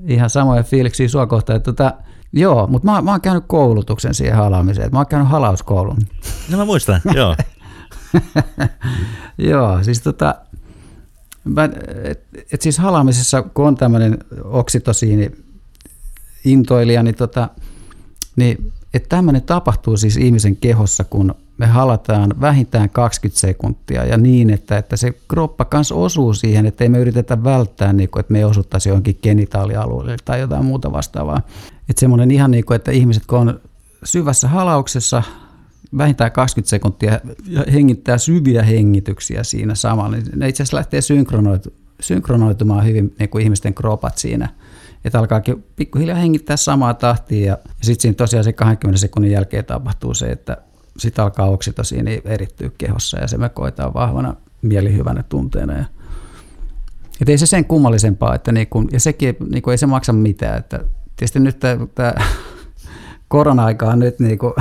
[0.08, 1.62] Ihan samoja fiiliksiä sua kohtaan.
[1.62, 1.94] Tota,
[2.34, 4.92] joo, mutta mä, mä oon käynyt koulutuksen siihen halaamiseen.
[4.92, 5.98] Mä oon käynyt halauskoulun.
[6.52, 7.36] No mä muistan, joo.
[9.38, 10.36] joo, siis tota,
[11.44, 11.70] mä,
[12.04, 15.32] et, et siis halaamisessa, kun on tämmöinen oksitosiini
[16.46, 17.50] intoilija, niin, tota,
[18.36, 24.50] niin että tämmöinen tapahtuu siis ihmisen kehossa, kun me halataan vähintään 20 sekuntia ja niin,
[24.50, 28.34] että, että se kroppa kanssa osuu siihen, että ei me yritetä välttää, niin kuin, että
[28.34, 31.42] me ei osuttaisi johonkin genitaalialueelle tai jotain muuta vastaavaa.
[31.90, 33.60] Että semmoinen ihan niin kuin, että ihmiset kun on
[34.04, 35.24] syvässä halauksessa
[35.98, 41.02] vähintään 20 sekuntia ja hengittää syviä hengityksiä siinä samalla, niin ne itse asiassa lähtee
[42.00, 44.50] synkronoitumaan hyvin niin kuin ihmisten kropat siinä–
[45.06, 49.66] että alkaakin pikkuhiljaa hengittää samaa tahtia ja, ja sitten siinä tosiaan se 20 sekunnin jälkeen
[49.66, 50.58] tapahtuu se, että
[50.98, 55.74] sitten alkaa oksitosiini erittyä kehossa ja se me koetaan vahvana mielihyvänä tunteena.
[55.74, 55.86] Ja,
[57.22, 60.58] et ei se sen kummallisempaa, että niinku, ja sekin niinku, ei se maksa mitään.
[60.58, 60.80] Että
[61.16, 61.60] tietysti nyt
[61.96, 62.14] tämä
[63.28, 64.56] korona-aika on nyt niinku,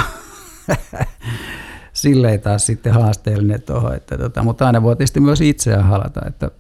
[1.93, 6.51] silleen taas sitten haasteellinen tuohon, että tota, mutta aina voi tietysti myös itseään halata, että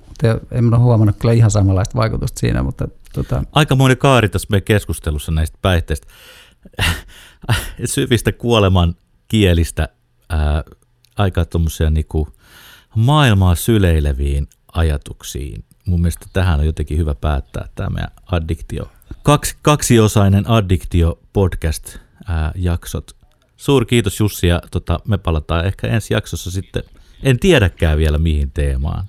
[0.51, 3.43] en ole huomannut kyllä ihan samanlaista vaikutusta siinä, mutta Tota...
[3.53, 6.07] Aikamoinen kaari tässä meidän keskustelussa näistä päihteistä.
[7.85, 8.95] Syvistä kuoleman
[9.29, 9.89] kielistä
[10.29, 10.64] ää,
[11.17, 12.29] aika tuommoisia niinku
[12.97, 15.64] maailmaa syleileviin ajatuksiin.
[15.87, 18.91] Mun mielestä tähän on jotenkin hyvä päättää tämä meidän addiktio.
[19.23, 23.17] Kaksi, kaksiosainen addiktio-podcast-jaksot.
[23.57, 26.83] Suuri kiitos Jussi ja tota, me palataan ehkä ensi jaksossa sitten,
[27.23, 29.05] en tiedäkään vielä mihin teemaan.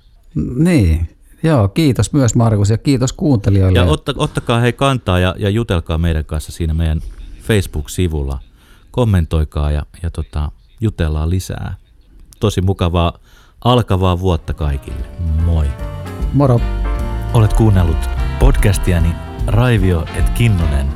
[0.56, 1.08] Niin,
[1.42, 3.78] Joo, kiitos myös Markus ja kiitos kuuntelijoille.
[3.78, 7.00] Ja otta, ottakaa hei kantaa ja, ja jutelkaa meidän kanssa siinä meidän
[7.42, 8.38] Facebook-sivulla.
[8.90, 11.74] Kommentoikaa ja, ja tota, jutellaan lisää.
[12.40, 13.12] Tosi mukavaa
[13.64, 15.06] alkavaa vuotta kaikille.
[15.44, 15.66] Moi.
[16.34, 16.60] Moro.
[17.34, 19.08] Olet kuunnellut podcastiani
[19.46, 20.86] Raivio et Kinnunen.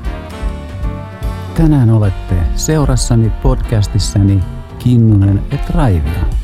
[1.55, 4.41] Tänään olette seurassani podcastissani
[4.79, 6.42] Kinnunen et Raivio.